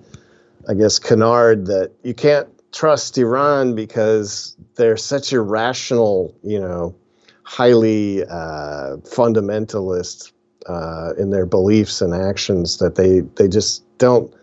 I 0.69 0.73
guess, 0.73 0.99
canard 0.99 1.65
that 1.67 1.91
you 2.03 2.13
can't 2.13 2.47
trust 2.71 3.17
Iran 3.17 3.75
because 3.75 4.55
they're 4.75 4.97
such 4.97 5.33
irrational, 5.33 6.33
you 6.43 6.59
know, 6.59 6.95
highly 7.43 8.23
uh, 8.23 8.97
fundamentalist 9.03 10.31
uh, 10.67 11.13
in 11.17 11.29
their 11.29 11.45
beliefs 11.45 12.01
and 12.01 12.13
actions 12.13 12.77
that 12.77 12.95
they 12.95 13.19
they 13.35 13.49
just 13.49 13.83
don't 13.97 14.33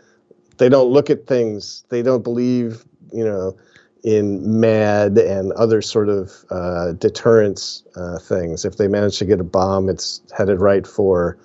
they 0.59 0.69
don't 0.69 0.91
look 0.91 1.09
at 1.09 1.27
things 1.27 1.83
they 1.89 2.03
don't 2.03 2.23
believe 2.23 2.85
you 3.11 3.25
know 3.25 3.57
in 4.03 4.61
MAD 4.61 5.19
and 5.19 5.53
other 5.53 5.83
sort 5.83 6.09
of 6.09 6.33
uh, 6.51 6.93
deterrence 6.93 7.83
uh, 7.97 8.19
things. 8.19 8.65
If 8.65 8.77
they 8.77 8.89
manage 8.89 9.19
to 9.19 9.25
get 9.25 9.41
a 9.41 9.45
bomb, 9.45 9.89
it's 9.89 10.23
headed 10.37 10.61
right 10.61 10.87
for, 10.87 11.39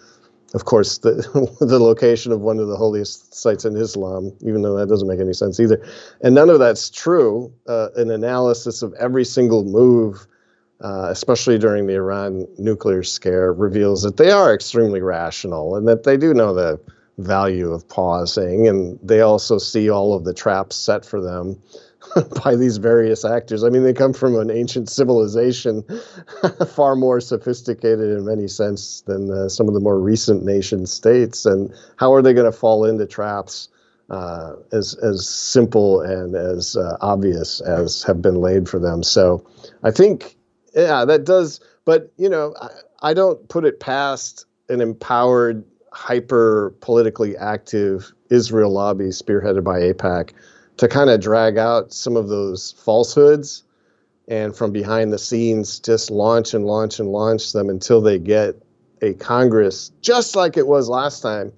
of 0.54 0.66
course, 0.66 1.00
the 1.00 1.14
the 1.60 1.80
location 1.80 2.32
of 2.32 2.42
one 2.42 2.60
of 2.60 2.68
the 2.68 2.78
holiest 2.78 3.34
sites 3.34 3.66
in 3.66 3.76
Islam. 3.76 4.32
Even 4.42 4.62
though 4.62 4.78
that 4.78 4.88
doesn't 4.88 5.08
make 5.08 5.20
any 5.20 5.34
sense 5.34 5.60
either, 5.60 5.86
and 6.22 6.36
none 6.36 6.50
of 6.50 6.60
that's 6.60 6.90
true. 6.90 7.52
Uh, 7.68 7.90
an 7.96 8.12
analysis 8.12 8.82
of 8.82 8.94
every 8.94 9.26
single 9.26 9.64
move 9.64 10.28
uh, 10.82 11.08
especially 11.10 11.58
during 11.58 11.88
the 11.88 11.96
Iran 11.96 12.48
nuclear 12.58 13.04
scare, 13.04 13.54
reveals 13.54 14.04
that 14.04 14.18
they 14.18 14.32
are 14.32 14.54
extremely 14.54 15.02
rational 15.02 15.76
and 15.76 15.88
that 15.88 16.04
they 16.04 16.18
do 16.18 16.34
know 16.34 16.54
the 16.54 16.80
value 17.18 17.72
of 17.72 17.88
pausing. 17.88 18.68
And 18.68 19.00
they 19.02 19.22
also 19.22 19.58
see 19.58 19.90
all 19.90 20.14
of 20.14 20.26
the 20.26 20.34
traps 20.34 20.76
set 20.76 21.06
for 21.06 21.22
them 21.22 21.62
by 22.44 22.56
these 22.56 22.78
various 22.78 23.26
actors. 23.26 23.64
I 23.64 23.70
mean, 23.70 23.84
they 23.84 23.94
come 23.94 24.14
from 24.14 24.38
an 24.38 24.50
ancient 24.50 24.90
civilization, 24.90 25.84
far 26.68 26.96
more 26.96 27.20
sophisticated 27.20 28.18
in 28.18 28.26
many 28.26 28.48
sense 28.48 29.02
than 29.02 29.32
uh, 29.32 29.50
some 29.50 29.68
of 29.68 29.74
the 29.74 29.80
more 29.80 30.00
recent 30.00 30.44
nation 30.44 30.86
states. 30.86 31.46
And 31.46 31.74
how 31.98 32.14
are 32.14 32.22
they 32.22 32.34
going 32.34 32.52
to 32.52 32.58
fall 32.58 32.86
into 32.86 33.06
traps? 33.06 33.70
Uh, 34.08 34.54
as 34.72 34.94
as 35.02 35.28
simple 35.28 36.00
and 36.02 36.36
as 36.36 36.78
uh, 36.78 36.96
obvious 37.02 37.60
as 37.62 38.04
have 38.04 38.22
been 38.22 38.36
laid 38.36 38.70
for 38.70 38.78
them. 38.78 39.02
So, 39.02 39.44
I 39.82 39.90
think 39.90 40.38
yeah, 40.76 41.06
that 41.06 41.24
does. 41.24 41.60
But 41.86 42.12
you 42.16 42.30
know, 42.30 42.54
I, 42.62 42.70
I 43.02 43.14
don't 43.16 43.50
put 43.50 43.66
it 43.66 43.80
past 43.80 44.46
an 44.70 44.80
empowered, 44.80 45.64
hyper 45.92 46.76
politically 46.82 47.36
active 47.36 48.14
Israel 48.30 48.72
lobby 48.72 49.06
spearheaded 49.06 49.64
by 49.64 49.80
AIPAC 49.80 50.34
to 50.78 50.88
kind 50.88 51.10
of 51.10 51.22
drag 51.22 51.58
out 51.58 51.94
some 51.94 52.16
of 52.16 52.28
those 52.28 52.74
falsehoods 52.74 53.64
and 54.28 54.56
from 54.56 54.72
behind 54.72 55.14
the 55.14 55.18
scenes 55.18 55.80
just 55.80 56.10
launch 56.10 56.54
and 56.54 56.66
launch 56.66 57.00
and 57.00 57.10
launch 57.10 57.54
them 57.54 57.70
until 57.70 58.02
they 58.02 58.20
get 58.20 58.56
a 59.02 59.14
Congress, 59.14 59.92
just 60.02 60.36
like 60.36 60.58
it 60.58 60.68
was 60.68 60.90
last 60.90 61.22
time, 61.22 61.52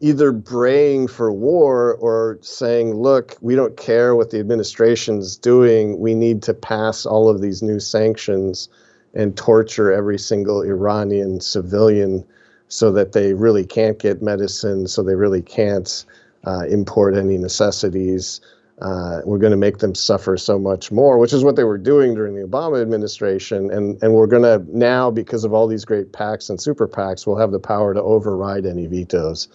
either 0.00 0.32
braying 0.32 1.08
for 1.08 1.32
war 1.32 1.94
or 1.94 2.38
saying, 2.42 2.94
look, 2.94 3.36
we 3.40 3.54
don't 3.54 3.76
care 3.76 4.14
what 4.14 4.30
the 4.30 4.38
administration's 4.38 5.36
doing. 5.36 5.98
We 5.98 6.14
need 6.14 6.42
to 6.42 6.54
pass 6.54 7.06
all 7.06 7.28
of 7.28 7.40
these 7.40 7.62
new 7.62 7.80
sanctions 7.80 8.68
and 9.14 9.36
torture 9.36 9.92
every 9.92 10.18
single 10.18 10.62
Iranian 10.62 11.40
civilian 11.40 12.24
so 12.68 12.90
that 12.92 13.12
they 13.12 13.34
really 13.34 13.64
can't 13.64 13.98
get 13.98 14.20
medicine, 14.20 14.88
so 14.88 15.02
they 15.02 15.14
really 15.14 15.42
can't 15.42 16.04
uh, 16.46 16.64
import 16.68 17.16
any 17.16 17.38
necessities. 17.38 18.40
Uh, 18.82 19.20
we're 19.24 19.38
going 19.38 19.52
to 19.52 19.56
make 19.56 19.78
them 19.78 19.94
suffer 19.94 20.36
so 20.36 20.58
much 20.58 20.90
more, 20.90 21.18
which 21.18 21.32
is 21.32 21.44
what 21.44 21.54
they 21.54 21.62
were 21.62 21.78
doing 21.78 22.14
during 22.14 22.34
the 22.34 22.46
Obama 22.46 22.82
administration. 22.82 23.70
And, 23.70 24.02
and 24.02 24.14
we're 24.14 24.26
going 24.26 24.42
to 24.42 24.64
now, 24.76 25.10
because 25.10 25.44
of 25.44 25.54
all 25.54 25.68
these 25.68 25.84
great 25.84 26.12
PACs 26.12 26.50
and 26.50 26.60
super 26.60 26.88
PACs, 26.88 27.26
we'll 27.26 27.38
have 27.38 27.52
the 27.52 27.60
power 27.60 27.94
to 27.94 28.02
override 28.02 28.66
any 28.66 28.86
vetoes. 28.86 29.48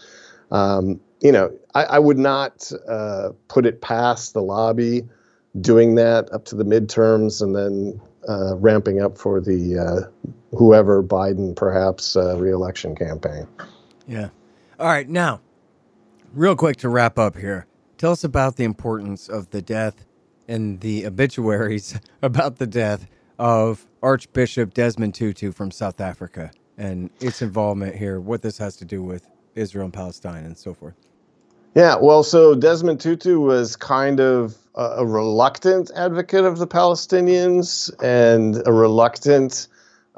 Um, 0.51 1.01
you 1.21 1.33
know, 1.33 1.51
I, 1.75 1.83
I 1.83 1.99
would 1.99 2.17
not 2.17 2.71
uh, 2.87 3.29
put 3.49 3.65
it 3.65 3.81
past 3.81 4.33
the 4.33 4.41
lobby 4.41 5.03
doing 5.59 5.95
that 5.95 6.31
up 6.31 6.45
to 6.45 6.55
the 6.55 6.63
midterms 6.63 7.41
and 7.41 7.55
then 7.55 7.99
uh, 8.27 8.55
ramping 8.55 9.01
up 9.01 9.17
for 9.17 9.41
the 9.41 9.77
uh, 9.77 10.29
whoever 10.55 11.03
Biden 11.03 11.55
perhaps 11.55 12.15
uh, 12.15 12.37
reelection 12.37 12.95
campaign. 12.95 13.47
Yeah. 14.07 14.29
All 14.79 14.87
right. 14.87 15.09
Now, 15.09 15.41
real 16.33 16.55
quick 16.55 16.77
to 16.77 16.89
wrap 16.89 17.17
up 17.17 17.37
here, 17.37 17.65
tell 17.97 18.11
us 18.11 18.23
about 18.23 18.55
the 18.55 18.63
importance 18.63 19.29
of 19.29 19.49
the 19.49 19.61
death 19.61 20.05
and 20.47 20.79
the 20.81 21.05
obituaries 21.05 21.99
about 22.21 22.57
the 22.57 22.67
death 22.67 23.07
of 23.37 23.85
Archbishop 24.01 24.73
Desmond 24.73 25.15
Tutu 25.15 25.51
from 25.51 25.71
South 25.71 26.01
Africa 26.01 26.51
and 26.77 27.09
its 27.19 27.41
involvement 27.41 27.95
here, 27.95 28.19
what 28.19 28.41
this 28.41 28.57
has 28.57 28.75
to 28.77 28.85
do 28.85 29.03
with 29.03 29.27
Israel 29.55 29.85
and 29.85 29.93
Palestine 29.93 30.45
and 30.45 30.57
so 30.57 30.73
forth. 30.73 30.95
Yeah, 31.75 31.97
well, 32.01 32.23
so 32.23 32.55
Desmond 32.55 32.99
Tutu 32.99 33.39
was 33.39 33.75
kind 33.75 34.19
of 34.19 34.57
a, 34.75 34.83
a 34.97 35.05
reluctant 35.05 35.91
advocate 35.95 36.45
of 36.45 36.57
the 36.57 36.67
Palestinians 36.67 37.91
and 38.01 38.65
a 38.65 38.73
reluctant 38.73 39.67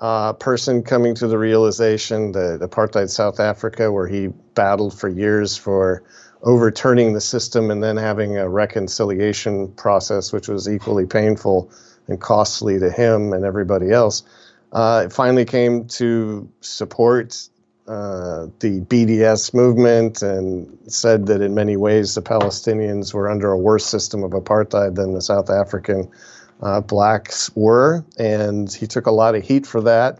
uh, 0.01 0.33
person 0.33 0.81
coming 0.81 1.13
to 1.15 1.27
the 1.27 1.37
realization 1.37 2.31
that 2.31 2.59
apartheid 2.61 3.09
South 3.09 3.39
Africa, 3.39 3.91
where 3.91 4.07
he 4.07 4.27
battled 4.55 4.99
for 4.99 5.07
years 5.07 5.55
for 5.55 6.03
overturning 6.41 7.13
the 7.13 7.21
system 7.21 7.69
and 7.69 7.83
then 7.83 7.97
having 7.97 8.35
a 8.35 8.49
reconciliation 8.49 9.71
process, 9.73 10.33
which 10.33 10.47
was 10.47 10.67
equally 10.67 11.05
painful 11.05 11.71
and 12.07 12.19
costly 12.19 12.79
to 12.79 12.89
him 12.89 13.31
and 13.31 13.45
everybody 13.45 13.91
else, 13.91 14.23
uh, 14.71 15.07
finally 15.09 15.45
came 15.45 15.85
to 15.85 16.49
support 16.61 17.47
uh, 17.87 18.47
the 18.59 18.81
BDS 18.81 19.53
movement 19.53 20.23
and 20.23 20.77
said 20.87 21.27
that 21.27 21.41
in 21.41 21.53
many 21.53 21.77
ways 21.77 22.15
the 22.15 22.21
Palestinians 22.21 23.13
were 23.13 23.29
under 23.29 23.51
a 23.51 23.57
worse 23.57 23.85
system 23.85 24.23
of 24.23 24.31
apartheid 24.31 24.95
than 24.95 25.13
the 25.13 25.21
South 25.21 25.49
African 25.49 26.09
uh, 26.62 26.82
blacks 26.82 27.50
were. 27.56 28.06
And 28.17 28.71
he 28.71 28.88
took 28.88 29.06
a 29.06 29.12
lot 29.12 29.36
of 29.36 29.43
heat 29.43 29.65
for 29.65 29.82
that. 29.82 30.19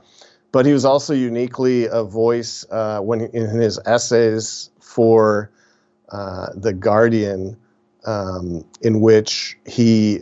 But 0.52 0.66
he 0.66 0.74
was 0.74 0.84
also 0.84 1.14
uniquely 1.14 1.86
a 1.86 2.04
voice 2.04 2.66
uh, 2.72 3.00
when 3.00 3.22
in 3.22 3.48
his 3.50 3.80
essays 3.86 4.70
for 4.82 5.50
uh, 6.10 6.48
The 6.56 6.74
Guardian, 6.74 7.56
um, 8.06 8.66
in 8.82 9.00
which 9.00 9.58
he 9.66 10.20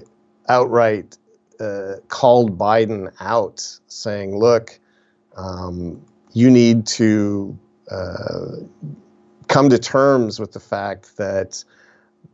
outright 0.48 1.18
uh, 1.60 1.96
called 2.10 2.58
Biden 2.58 3.12
out, 3.20 3.80
saying, 3.88 4.38
look, 4.38 4.80
um, 5.36 6.00
you 6.34 6.52
need 6.52 6.86
to 6.86 7.58
uh, 7.90 8.58
come 9.48 9.70
to 9.70 9.80
terms 9.80 10.40
with 10.40 10.52
the 10.52 10.60
fact 10.60 11.18
that 11.18 11.64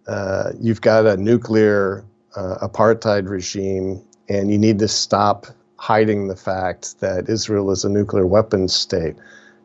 uh, 0.08 0.52
you've 0.60 0.82
got 0.82 1.06
a 1.06 1.18
nuclear 1.18 2.04
uh, 2.36 2.68
apartheid 2.68 3.30
regime 3.30 4.02
and 4.30 4.52
you 4.52 4.58
need 4.58 4.80
to 4.80 4.88
stop 4.88 5.48
hiding 5.78 6.28
the 6.28 6.36
fact 6.36 7.00
that 7.00 7.30
Israel 7.30 7.72
is 7.72 7.84
a 7.84 7.90
nuclear 7.90 8.26
weapons 8.26 8.74
state. 8.74 9.16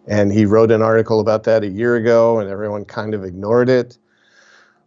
And 0.07 0.33
he 0.33 0.45
wrote 0.45 0.71
an 0.71 0.83
article 0.83 1.21
about 1.21 1.45
that 1.45 1.63
a 1.63 1.69
year 1.69 1.97
ago, 1.97 2.41
and 2.41 2.51
everyone 2.51 2.85
kind 2.85 3.15
of 3.15 3.25
ignored 3.25 3.69
it. 3.69 3.97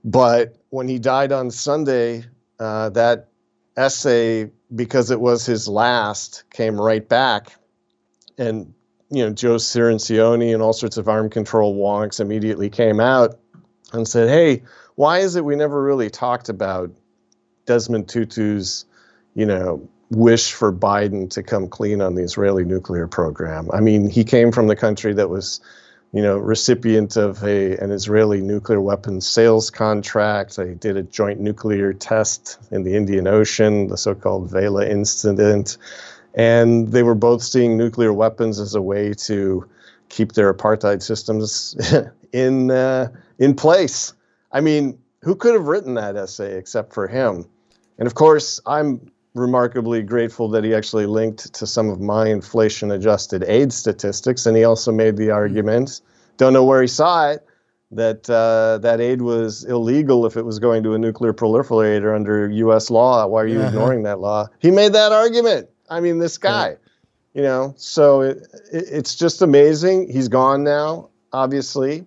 But 0.04 0.58
when 0.70 0.88
he 0.88 1.00
died 1.00 1.32
on 1.32 1.50
Sunday, 1.50 2.26
uh, 2.60 2.90
that 2.90 3.30
essay, 3.78 4.52
because 4.76 5.12
it 5.12 5.22
was 5.22 5.46
his 5.46 5.68
last, 5.68 6.44
came 6.52 6.80
right 6.80 7.08
back. 7.08 7.54
And 8.38 8.74
you 9.10 9.24
know, 9.24 9.32
Joe 9.32 9.56
Cirincione 9.56 10.54
and 10.54 10.62
all 10.62 10.74
sorts 10.74 10.98
of 10.98 11.08
arm 11.08 11.30
control 11.30 11.76
wonks 11.76 12.20
immediately 12.20 12.70
came 12.70 13.00
out 13.00 13.40
and 13.94 14.08
said, 14.08 14.28
"Hey, 14.30 14.64
why 14.96 15.20
is 15.20 15.36
it 15.36 15.46
we 15.46 15.56
never 15.56 15.82
really 15.84 16.10
talked 16.10 16.50
about 16.50 16.92
Desmond 17.66 18.08
Tutu's, 18.08 18.86
you 19.36 19.46
know, 19.46 19.88
wish 20.10 20.54
for 20.54 20.72
Biden 20.72 21.30
to 21.32 21.42
come 21.42 21.68
clean 21.68 22.02
on 22.02 22.16
the 22.16 22.24
Israeli 22.24 22.64
nuclear 22.64 23.08
program? 23.08 23.70
I 23.72 23.80
mean, 23.80 24.10
he 24.10 24.24
came 24.24 24.52
from 24.52 24.68
the 24.68 24.76
country 24.76 25.14
that 25.14 25.30
was, 25.30 25.60
you 26.12 26.22
know, 26.22 26.38
recipient 26.38 27.16
of 27.16 27.44
a 27.44 27.78
an 27.78 27.92
Israeli 27.92 28.42
nuclear 28.42 28.82
weapons 28.82 29.28
sales 29.28 29.70
contract. 29.70 30.56
They 30.56 30.74
did 30.74 30.98
a 30.98 31.04
joint 31.04 31.40
nuclear 31.40 31.94
test 31.94 32.60
in 32.72 32.84
the 32.84 32.96
Indian 32.96 33.28
Ocean, 33.28 33.88
the 33.88 33.98
so-called 33.98 34.50
Vela 34.52 34.88
incident." 34.88 35.78
and 36.36 36.92
they 36.92 37.04
were 37.04 37.16
both 37.16 37.44
seeing 37.44 37.78
nuclear 37.78 38.12
weapons 38.12 38.60
as 38.60 38.76
a 38.76 38.82
way 38.82 39.14
to 39.14 39.68
keep 40.10 40.34
their 40.34 40.54
apartheid 40.54 41.02
systems 41.02 41.76
in 42.34 42.72
uh, 42.72 43.10
in 43.40 43.56
place. 43.56 44.14
I 44.52 44.62
mean, 44.62 44.98
who 45.24 45.36
could 45.36 45.54
have 45.54 45.68
written 45.68 45.94
that 45.96 46.16
essay 46.16 46.58
except 46.58 46.94
for 46.94 47.08
him? 47.08 47.46
And 47.98 48.08
of 48.08 48.16
course, 48.16 48.60
I'm 48.66 49.12
remarkably 49.34 50.02
grateful 50.02 50.50
that 50.50 50.64
he 50.64 50.76
actually 50.76 51.06
linked 51.06 51.54
to 51.54 51.66
some 51.66 51.90
of 51.90 52.00
my 52.00 52.28
inflation 52.28 52.92
adjusted 52.92 53.44
aid 53.48 53.74
statistics, 53.74 54.46
and 54.46 54.56
he 54.56 54.64
also 54.64 54.92
made 54.92 55.18
the 55.18 55.32
argument. 55.32 56.02
Don't 56.38 56.54
know 56.54 56.64
where 56.64 56.82
he 56.82 56.88
saw 56.88 57.30
it. 57.30 57.46
That 57.92 58.28
uh, 58.28 58.80
that 58.80 59.00
aid 59.00 59.22
was 59.22 59.66
illegal 59.66 60.26
if 60.26 60.36
it 60.36 60.44
was 60.44 60.58
going 60.58 60.82
to 60.84 60.96
a 60.96 60.98
nuclear 60.98 61.32
proliferator 61.32 62.16
under 62.16 62.50
U.S. 62.50 62.90
law. 62.90 63.28
Why 63.28 63.44
are 63.44 63.48
you 63.48 63.60
uh-huh. 63.60 63.68
ignoring 63.68 64.04
that 64.04 64.20
law? 64.20 64.48
He 64.60 64.72
made 64.72 64.94
that 64.94 65.12
argument. 65.12 65.70
I 65.90 66.00
mean, 66.00 66.18
this 66.18 66.40
guy, 66.40 66.70
yeah. 66.70 66.76
you 67.36 67.42
know, 67.44 67.74
so 67.78 68.22
it, 68.22 68.38
it, 68.72 68.86
it's 68.92 69.14
just 69.14 69.44
amazing. 69.44 70.10
He's 70.12 70.28
gone 70.28 70.64
now, 70.64 71.10
obviously, 71.32 72.06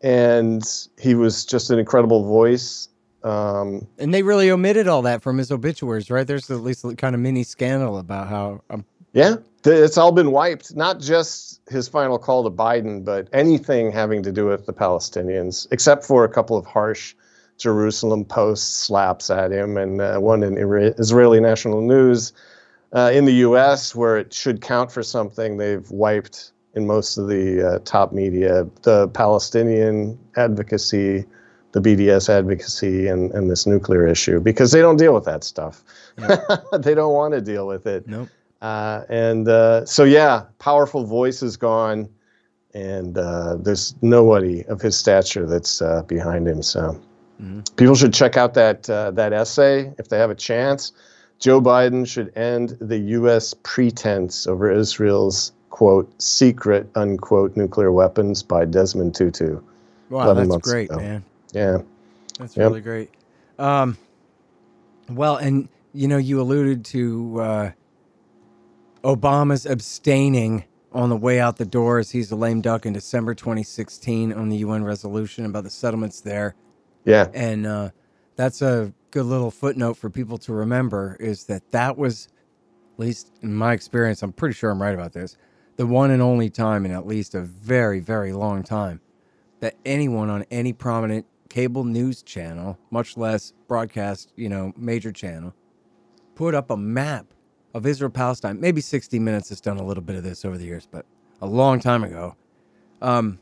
and 0.00 0.62
he 0.98 1.14
was 1.14 1.44
just 1.44 1.70
an 1.70 1.78
incredible 1.78 2.24
voice. 2.24 2.88
Um, 3.22 3.86
and 3.98 4.14
they 4.14 4.22
really 4.22 4.50
omitted 4.50 4.88
all 4.88 5.02
that 5.02 5.22
from 5.22 5.38
his 5.38 5.52
obituaries, 5.52 6.10
right? 6.10 6.26
There's 6.26 6.50
at 6.50 6.60
least 6.60 6.84
a 6.84 6.96
kind 6.96 7.14
of 7.14 7.20
mini 7.20 7.42
scandal 7.42 7.98
about 7.98 8.28
how. 8.28 8.62
Um, 8.70 8.84
yeah, 9.12 9.36
it's 9.64 9.98
all 9.98 10.12
been 10.12 10.30
wiped. 10.30 10.74
Not 10.74 11.00
just 11.00 11.60
his 11.68 11.88
final 11.88 12.18
call 12.18 12.44
to 12.44 12.50
Biden, 12.50 13.04
but 13.04 13.28
anything 13.32 13.90
having 13.92 14.22
to 14.22 14.32
do 14.32 14.46
with 14.46 14.66
the 14.66 14.72
Palestinians, 14.72 15.66
except 15.70 16.04
for 16.04 16.24
a 16.24 16.28
couple 16.28 16.56
of 16.56 16.64
harsh 16.64 17.14
Jerusalem 17.58 18.24
Post 18.24 18.80
slaps 18.80 19.28
at 19.28 19.52
him, 19.52 19.76
and 19.76 20.00
uh, 20.00 20.18
one 20.18 20.42
in 20.42 20.56
Israeli 20.56 21.40
National 21.40 21.82
News 21.82 22.32
uh, 22.92 23.10
in 23.12 23.24
the 23.24 23.34
U.S., 23.34 23.94
where 23.94 24.16
it 24.16 24.32
should 24.32 24.60
count 24.60 24.90
for 24.90 25.02
something, 25.02 25.58
they've 25.58 25.88
wiped 25.90 26.52
in 26.74 26.86
most 26.86 27.18
of 27.18 27.28
the 27.28 27.74
uh, 27.74 27.78
top 27.84 28.12
media 28.12 28.66
the 28.82 29.08
Palestinian 29.08 30.18
advocacy, 30.36 31.24
the 31.72 31.80
BDS 31.80 32.28
advocacy, 32.28 33.08
and, 33.08 33.32
and 33.32 33.50
this 33.50 33.66
nuclear 33.66 34.06
issue 34.06 34.40
because 34.40 34.72
they 34.72 34.80
don't 34.80 34.96
deal 34.96 35.14
with 35.14 35.24
that 35.24 35.44
stuff. 35.44 35.82
they 36.78 36.94
don't 36.94 37.14
want 37.14 37.34
to 37.34 37.40
deal 37.40 37.66
with 37.66 37.86
it. 37.86 38.06
Nope. 38.06 38.28
Uh, 38.60 39.04
and 39.08 39.48
uh, 39.48 39.84
so, 39.86 40.04
yeah, 40.04 40.44
powerful 40.58 41.04
voice 41.04 41.42
is 41.42 41.56
gone, 41.56 42.08
and 42.74 43.16
uh, 43.16 43.56
there's 43.56 43.94
nobody 44.02 44.64
of 44.66 44.80
his 44.82 44.96
stature 44.96 45.46
that's 45.46 45.80
uh, 45.80 46.02
behind 46.02 46.46
him. 46.46 46.62
So, 46.62 47.00
mm-hmm. 47.40 47.60
people 47.76 47.94
should 47.94 48.12
check 48.12 48.36
out 48.36 48.54
that 48.54 48.82
that 48.84 49.32
essay 49.32 49.92
if 49.98 50.08
they 50.08 50.18
have 50.18 50.30
a 50.30 50.34
chance. 50.34 50.92
Joe 51.38 51.58
Biden 51.62 52.06
should 52.06 52.36
end 52.36 52.76
the 52.82 52.98
U.S. 52.98 53.54
pretense 53.62 54.46
over 54.46 54.70
Israel's 54.70 55.52
quote 55.70 56.20
secret 56.20 56.90
unquote 56.94 57.56
nuclear 57.56 57.90
weapons 57.90 58.42
by 58.42 58.64
Desmond 58.64 59.14
Tutu. 59.14 59.60
Wow, 60.10 60.34
that's 60.34 60.56
great, 60.58 60.90
ago. 60.90 60.98
man. 60.98 61.24
Yeah, 61.52 61.78
that's 62.38 62.56
yep. 62.56 62.68
really 62.68 62.80
great. 62.80 63.10
Um, 63.58 63.96
well, 65.08 65.36
and 65.36 65.68
you 65.92 66.08
know, 66.08 66.18
you 66.18 66.40
alluded 66.40 66.84
to 66.86 67.40
uh, 67.40 67.70
Obama's 69.04 69.66
abstaining 69.66 70.64
on 70.92 71.08
the 71.08 71.16
way 71.16 71.38
out 71.38 71.56
the 71.56 71.64
door 71.64 71.98
as 71.98 72.10
he's 72.10 72.32
a 72.32 72.36
lame 72.36 72.60
duck 72.60 72.84
in 72.84 72.92
December 72.92 73.34
2016 73.34 74.32
on 74.32 74.48
the 74.48 74.58
UN 74.58 74.82
resolution 74.82 75.46
about 75.46 75.62
the 75.62 75.70
settlements 75.70 76.20
there. 76.20 76.56
Yeah, 77.04 77.28
and 77.32 77.66
uh, 77.66 77.90
that's 78.36 78.60
a 78.62 78.92
good 79.10 79.24
little 79.24 79.50
footnote 79.50 79.94
for 79.94 80.10
people 80.10 80.38
to 80.38 80.52
remember 80.52 81.16
is 81.20 81.44
that 81.44 81.70
that 81.72 81.96
was, 81.96 82.28
at 82.94 83.00
least 83.00 83.32
in 83.42 83.54
my 83.54 83.72
experience, 83.72 84.22
I'm 84.22 84.32
pretty 84.32 84.54
sure 84.54 84.70
I'm 84.70 84.80
right 84.80 84.94
about 84.94 85.12
this, 85.12 85.36
the 85.80 85.86
one 85.86 86.10
and 86.10 86.20
only 86.20 86.50
time 86.50 86.84
in 86.84 86.90
at 86.90 87.06
least 87.06 87.34
a 87.34 87.40
very, 87.40 88.00
very 88.00 88.34
long 88.34 88.62
time 88.62 89.00
that 89.60 89.74
anyone 89.86 90.28
on 90.28 90.44
any 90.50 90.74
prominent 90.74 91.24
cable 91.48 91.84
news 91.84 92.22
channel, 92.22 92.78
much 92.90 93.16
less 93.16 93.54
broadcast, 93.66 94.30
you 94.36 94.46
know, 94.46 94.74
major 94.76 95.10
channel, 95.10 95.54
put 96.34 96.54
up 96.54 96.68
a 96.68 96.76
map 96.76 97.32
of 97.72 97.86
Israel 97.86 98.10
Palestine. 98.10 98.60
Maybe 98.60 98.82
60 98.82 99.18
Minutes 99.18 99.48
has 99.48 99.58
done 99.58 99.78
a 99.78 99.82
little 99.82 100.02
bit 100.02 100.16
of 100.16 100.22
this 100.22 100.44
over 100.44 100.58
the 100.58 100.66
years, 100.66 100.86
but 100.86 101.06
a 101.40 101.46
long 101.46 101.80
time 101.80 102.04
ago. 102.04 102.36
Um, 103.00 103.38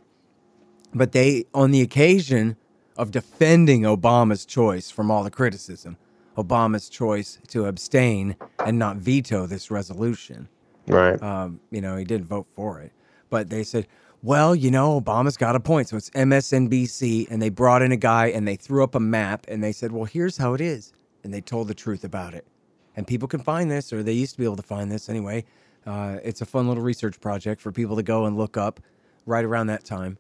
but 0.95 1.11
they, 1.11 1.45
on 1.53 1.73
the 1.73 1.81
occasion 1.81 2.57
of 2.97 3.11
defending 3.11 3.83
Obama's 3.83 4.47
choice 4.47 4.93
from 4.93 5.11
all 5.11 5.25
the 5.25 5.31
criticism, 5.33 5.97
Obama's 6.37 6.89
choice 6.89 7.41
to 7.49 7.65
abstain 7.65 8.37
and 8.65 8.79
not 8.79 8.99
veto 8.99 9.45
this 9.45 9.73
resolution. 9.73 10.49
Right. 10.89 11.23
Um, 11.23 11.61
you 11.71 11.81
know, 11.81 11.97
he 11.97 12.05
didn't 12.05 12.27
vote 12.27 12.47
for 12.55 12.81
it, 12.81 12.93
but 13.31 13.51
they 13.51 13.63
said, 13.63 13.87
well, 14.23 14.55
you 14.55 14.71
know, 14.71 15.01
Obama's 15.01 15.37
got 15.37 15.55
a 15.55 15.61
point. 15.61 15.89
So 15.89 15.97
it's 15.97 16.11
MSNBC, 16.11 17.31
and 17.31 17.41
they 17.41 17.51
brought 17.51 17.83
in 17.83 17.93
a 17.93 17.97
guy 17.97 18.27
and 18.27 18.49
they 18.49 18.57
threw 18.57 18.83
up 18.83 18.95
a 18.95 19.01
map 19.01 19.47
and 19.49 19.63
they 19.63 19.73
said, 19.73 19.93
well, 19.93 20.05
here's 20.05 20.37
how 20.37 20.55
it 20.55 20.61
is. 20.61 20.93
And 21.23 21.33
they 21.33 21.41
told 21.41 21.69
the 21.69 21.75
truth 21.75 22.05
about 22.05 22.35
it. 22.35 22.45
And 22.97 23.07
people 23.07 23.29
can 23.29 23.41
find 23.41 23.71
this, 23.71 23.93
or 23.93 24.03
they 24.03 24.13
used 24.13 24.33
to 24.33 24.39
be 24.39 24.45
able 24.45 24.57
to 24.57 24.63
find 24.63 24.91
this 24.91 25.09
anyway. 25.09 25.45
Uh, 25.87 26.19
it's 26.25 26.41
a 26.41 26.47
fun 26.47 26.67
little 26.67 26.83
research 26.83 27.21
project 27.21 27.61
for 27.61 27.71
people 27.71 27.95
to 27.97 28.03
go 28.03 28.27
and 28.27 28.37
look 28.37 28.57
up 28.57 28.81
right 29.25 29.45
around 29.45 29.69
that 29.69 29.85
time. 29.85 30.19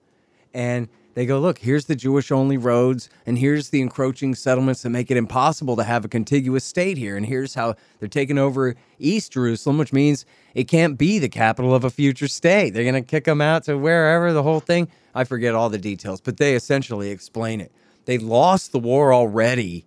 And 0.54 0.88
they 1.14 1.26
go, 1.26 1.40
look, 1.40 1.58
here's 1.58 1.86
the 1.86 1.96
Jewish 1.96 2.30
only 2.30 2.56
roads, 2.56 3.10
and 3.26 3.36
here's 3.38 3.70
the 3.70 3.80
encroaching 3.80 4.34
settlements 4.34 4.82
that 4.82 4.90
make 4.90 5.10
it 5.10 5.16
impossible 5.16 5.74
to 5.76 5.82
have 5.82 6.04
a 6.04 6.08
contiguous 6.08 6.64
state 6.64 6.96
here. 6.96 7.16
And 7.16 7.26
here's 7.26 7.54
how 7.54 7.74
they're 7.98 8.08
taking 8.08 8.38
over 8.38 8.76
East 8.98 9.32
Jerusalem, 9.32 9.78
which 9.78 9.92
means 9.92 10.24
it 10.54 10.68
can't 10.68 10.96
be 10.96 11.18
the 11.18 11.28
capital 11.28 11.74
of 11.74 11.84
a 11.84 11.90
future 11.90 12.28
state. 12.28 12.70
They're 12.70 12.84
going 12.84 12.94
to 12.94 13.02
kick 13.02 13.24
them 13.24 13.40
out 13.40 13.64
to 13.64 13.76
wherever, 13.76 14.32
the 14.32 14.42
whole 14.42 14.60
thing. 14.60 14.88
I 15.14 15.24
forget 15.24 15.54
all 15.54 15.68
the 15.70 15.78
details, 15.78 16.20
but 16.20 16.36
they 16.36 16.54
essentially 16.54 17.10
explain 17.10 17.60
it. 17.60 17.72
They 18.04 18.18
lost 18.18 18.72
the 18.72 18.78
war 18.78 19.12
already 19.12 19.86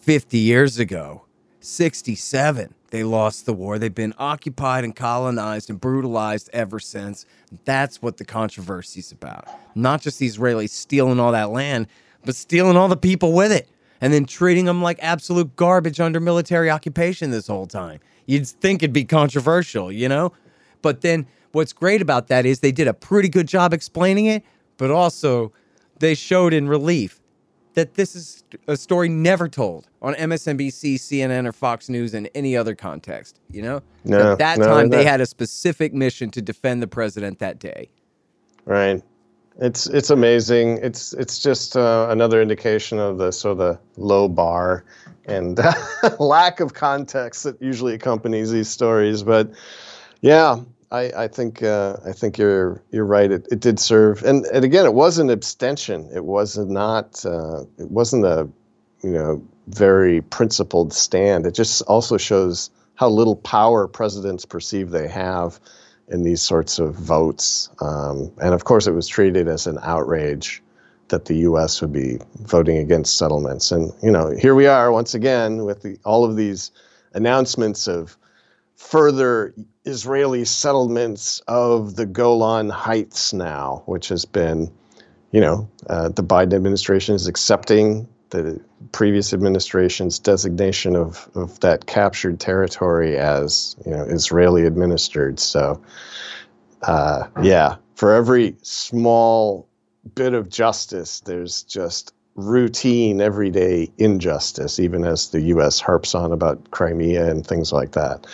50 0.00 0.38
years 0.38 0.78
ago, 0.78 1.26
67 1.60 2.74
they 2.90 3.04
lost 3.04 3.46
the 3.46 3.52
war. 3.52 3.78
They've 3.78 3.94
been 3.94 4.14
occupied 4.18 4.84
and 4.84 4.94
colonized 4.94 5.70
and 5.70 5.80
brutalized 5.80 6.50
ever 6.52 6.78
since. 6.78 7.26
That's 7.64 8.00
what 8.00 8.16
the 8.16 8.24
controversy's 8.24 9.12
about. 9.12 9.48
Not 9.74 10.02
just 10.02 10.18
the 10.18 10.28
Israelis 10.28 10.70
stealing 10.70 11.18
all 11.18 11.32
that 11.32 11.50
land, 11.50 11.88
but 12.24 12.36
stealing 12.36 12.76
all 12.76 12.88
the 12.88 12.96
people 12.96 13.32
with 13.32 13.52
it 13.52 13.68
and 14.00 14.12
then 14.12 14.24
treating 14.24 14.66
them 14.66 14.82
like 14.82 14.98
absolute 15.00 15.56
garbage 15.56 16.00
under 16.00 16.20
military 16.20 16.70
occupation 16.70 17.30
this 17.30 17.46
whole 17.46 17.66
time. 17.66 18.00
You'd 18.26 18.46
think 18.46 18.82
it'd 18.82 18.92
be 18.92 19.04
controversial, 19.04 19.90
you 19.90 20.08
know? 20.08 20.32
But 20.82 21.00
then 21.00 21.26
what's 21.52 21.72
great 21.72 22.02
about 22.02 22.28
that 22.28 22.46
is 22.46 22.60
they 22.60 22.72
did 22.72 22.88
a 22.88 22.94
pretty 22.94 23.28
good 23.28 23.48
job 23.48 23.72
explaining 23.72 24.26
it, 24.26 24.44
but 24.76 24.90
also 24.90 25.52
they 25.98 26.14
showed 26.14 26.52
in 26.52 26.68
relief 26.68 27.20
that 27.76 27.94
this 27.94 28.16
is 28.16 28.42
a 28.68 28.76
story 28.76 29.08
never 29.08 29.48
told 29.48 29.86
on 30.00 30.14
MSNBC, 30.14 30.94
CNN, 30.94 31.46
or 31.46 31.52
Fox 31.52 31.90
News 31.90 32.14
in 32.14 32.26
any 32.34 32.56
other 32.56 32.74
context. 32.74 33.38
You 33.50 33.62
know, 33.62 33.82
no, 34.04 34.32
at 34.32 34.38
that 34.38 34.58
no, 34.58 34.64
time 34.64 34.88
no. 34.88 34.96
they 34.96 35.04
had 35.04 35.20
a 35.20 35.26
specific 35.26 35.92
mission 35.92 36.30
to 36.30 36.42
defend 36.42 36.82
the 36.82 36.86
president 36.86 37.38
that 37.38 37.58
day. 37.58 37.90
Right. 38.64 39.02
It's 39.60 39.86
it's 39.86 40.10
amazing. 40.10 40.78
It's 40.82 41.12
it's 41.12 41.38
just 41.38 41.76
uh, 41.76 42.08
another 42.10 42.40
indication 42.42 42.98
of 42.98 43.18
the 43.18 43.30
sort 43.30 43.52
of 43.52 43.58
the 43.58 43.78
low 43.96 44.26
bar 44.26 44.84
and 45.26 45.58
lack 46.18 46.60
of 46.60 46.72
context 46.72 47.44
that 47.44 47.60
usually 47.60 47.94
accompanies 47.94 48.50
these 48.50 48.68
stories. 48.68 49.22
But 49.22 49.50
yeah, 50.22 50.56
I, 50.90 51.24
I 51.24 51.28
think 51.28 51.62
uh, 51.62 51.96
I 52.06 52.12
think 52.12 52.38
you're 52.38 52.82
you're 52.90 53.04
right. 53.04 53.30
It, 53.30 53.46
it 53.50 53.60
did 53.60 53.80
serve, 53.80 54.22
and, 54.22 54.44
and 54.46 54.64
again, 54.64 54.86
it 54.86 54.94
was 54.94 55.18
an 55.18 55.30
abstention. 55.30 56.08
It 56.14 56.24
was 56.24 56.56
not. 56.56 57.24
Uh, 57.24 57.62
it 57.78 57.90
wasn't 57.90 58.24
a 58.24 58.48
you 59.02 59.10
know 59.10 59.42
very 59.68 60.22
principled 60.22 60.92
stand. 60.92 61.46
It 61.46 61.54
just 61.54 61.82
also 61.82 62.16
shows 62.16 62.70
how 62.94 63.08
little 63.08 63.36
power 63.36 63.88
presidents 63.88 64.44
perceive 64.44 64.90
they 64.90 65.08
have 65.08 65.58
in 66.08 66.22
these 66.22 66.40
sorts 66.40 66.78
of 66.78 66.94
votes. 66.94 67.68
Um, 67.80 68.32
and 68.38 68.54
of 68.54 68.64
course, 68.64 68.86
it 68.86 68.92
was 68.92 69.08
treated 69.08 69.48
as 69.48 69.66
an 69.66 69.78
outrage 69.82 70.62
that 71.08 71.26
the 71.26 71.34
U.S. 71.38 71.80
would 71.80 71.92
be 71.92 72.18
voting 72.42 72.78
against 72.78 73.18
settlements. 73.18 73.72
And 73.72 73.92
you 74.02 74.10
know, 74.10 74.30
here 74.30 74.54
we 74.54 74.66
are 74.66 74.92
once 74.92 75.14
again 75.14 75.64
with 75.64 75.82
the, 75.82 75.98
all 76.04 76.24
of 76.24 76.36
these 76.36 76.70
announcements 77.12 77.88
of 77.88 78.16
further 78.76 79.54
Israeli 79.84 80.44
settlements 80.44 81.40
of 81.48 81.96
the 81.96 82.06
Golan 82.06 82.68
Heights 82.68 83.32
now, 83.32 83.82
which 83.86 84.08
has 84.08 84.24
been, 84.24 84.70
you 85.32 85.40
know, 85.40 85.68
uh, 85.88 86.10
the 86.10 86.22
Biden 86.22 86.54
administration 86.54 87.14
is 87.14 87.26
accepting 87.26 88.06
the 88.30 88.60
previous 88.92 89.32
administration's 89.32 90.18
designation 90.18 90.94
of, 90.94 91.28
of 91.34 91.58
that 91.60 91.86
captured 91.86 92.38
territory 92.38 93.16
as, 93.16 93.76
you 93.84 93.92
know, 93.92 94.02
Israeli 94.04 94.66
administered. 94.66 95.40
So, 95.40 95.80
uh, 96.82 97.26
yeah, 97.42 97.76
for 97.94 98.14
every 98.14 98.56
small 98.62 99.68
bit 100.14 100.34
of 100.34 100.48
justice, 100.48 101.20
there's 101.20 101.62
just 101.62 102.12
routine, 102.34 103.20
everyday 103.20 103.90
injustice, 103.98 104.78
even 104.78 105.04
as 105.04 105.30
the 105.30 105.40
U.S. 105.42 105.80
harps 105.80 106.14
on 106.14 106.32
about 106.32 106.70
Crimea 106.70 107.30
and 107.30 107.46
things 107.46 107.72
like 107.72 107.92
that. 107.92 108.26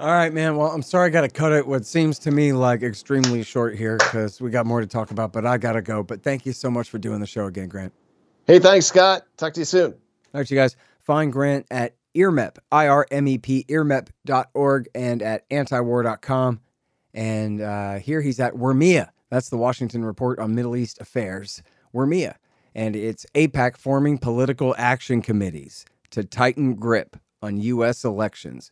All 0.00 0.06
right, 0.06 0.32
man. 0.32 0.56
Well, 0.56 0.70
I'm 0.70 0.82
sorry 0.82 1.06
I 1.06 1.10
got 1.10 1.22
to 1.22 1.28
cut 1.28 1.50
it 1.52 1.66
what 1.66 1.84
seems 1.84 2.20
to 2.20 2.30
me 2.30 2.52
like 2.52 2.84
extremely 2.84 3.42
short 3.42 3.76
here 3.76 3.96
because 3.96 4.40
we 4.40 4.48
got 4.48 4.64
more 4.64 4.80
to 4.80 4.86
talk 4.86 5.10
about, 5.10 5.32
but 5.32 5.44
I 5.44 5.58
got 5.58 5.72
to 5.72 5.82
go. 5.82 6.04
But 6.04 6.22
thank 6.22 6.46
you 6.46 6.52
so 6.52 6.70
much 6.70 6.88
for 6.88 6.98
doing 6.98 7.18
the 7.18 7.26
show 7.26 7.46
again, 7.46 7.68
Grant. 7.68 7.92
Hey, 8.46 8.60
thanks, 8.60 8.86
Scott. 8.86 9.22
Talk 9.36 9.54
to 9.54 9.60
you 9.60 9.64
soon. 9.64 9.92
All 9.92 10.40
right, 10.40 10.48
you 10.48 10.56
guys. 10.56 10.76
Find 11.00 11.32
Grant 11.32 11.66
at 11.72 11.96
IRmep, 12.14 12.58
I-R-M-E-P, 12.70 13.64
IRmep.org 13.68 14.88
and 14.94 15.20
at 15.20 15.50
antiwar.com. 15.50 16.60
And 17.12 17.60
uh, 17.60 17.94
here 17.98 18.20
he's 18.20 18.38
at 18.38 18.54
WRMEA. 18.54 19.08
That's 19.30 19.48
the 19.48 19.56
Washington 19.56 20.04
Report 20.04 20.38
on 20.38 20.54
Middle 20.54 20.76
East 20.76 21.00
Affairs. 21.00 21.60
WRMEA. 21.92 22.36
And 22.72 22.94
it's 22.94 23.26
AIPAC 23.34 23.76
forming 23.76 24.18
political 24.18 24.76
action 24.78 25.22
committees 25.22 25.84
to 26.10 26.22
tighten 26.22 26.76
grip 26.76 27.16
on 27.42 27.56
U.S. 27.58 28.04
elections. 28.04 28.70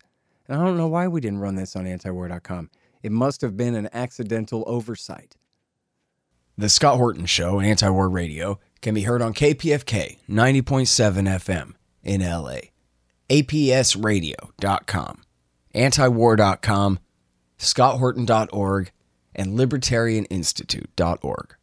And 0.48 0.60
I 0.60 0.64
don't 0.64 0.76
know 0.76 0.88
why 0.88 1.08
we 1.08 1.20
didn't 1.20 1.40
run 1.40 1.56
this 1.56 1.76
on 1.76 1.84
antiwar.com. 1.84 2.70
It 3.02 3.12
must 3.12 3.40
have 3.40 3.56
been 3.56 3.74
an 3.74 3.88
accidental 3.92 4.64
oversight. 4.66 5.36
The 6.58 6.68
Scott 6.68 6.96
Horton 6.96 7.26
Show, 7.26 7.56
Antiwar 7.56 8.10
Radio, 8.10 8.58
can 8.80 8.94
be 8.94 9.02
heard 9.02 9.20
on 9.20 9.34
KPFK 9.34 10.18
90.7 10.28 11.28
FM 11.28 11.72
in 12.02 12.22
LA, 12.22 12.70
APSradio.com, 13.28 15.22
antiwar.com, 15.74 16.98
scotthorton.org, 17.58 18.90
and 19.34 19.58
libertarianinstitute.org. 19.58 21.56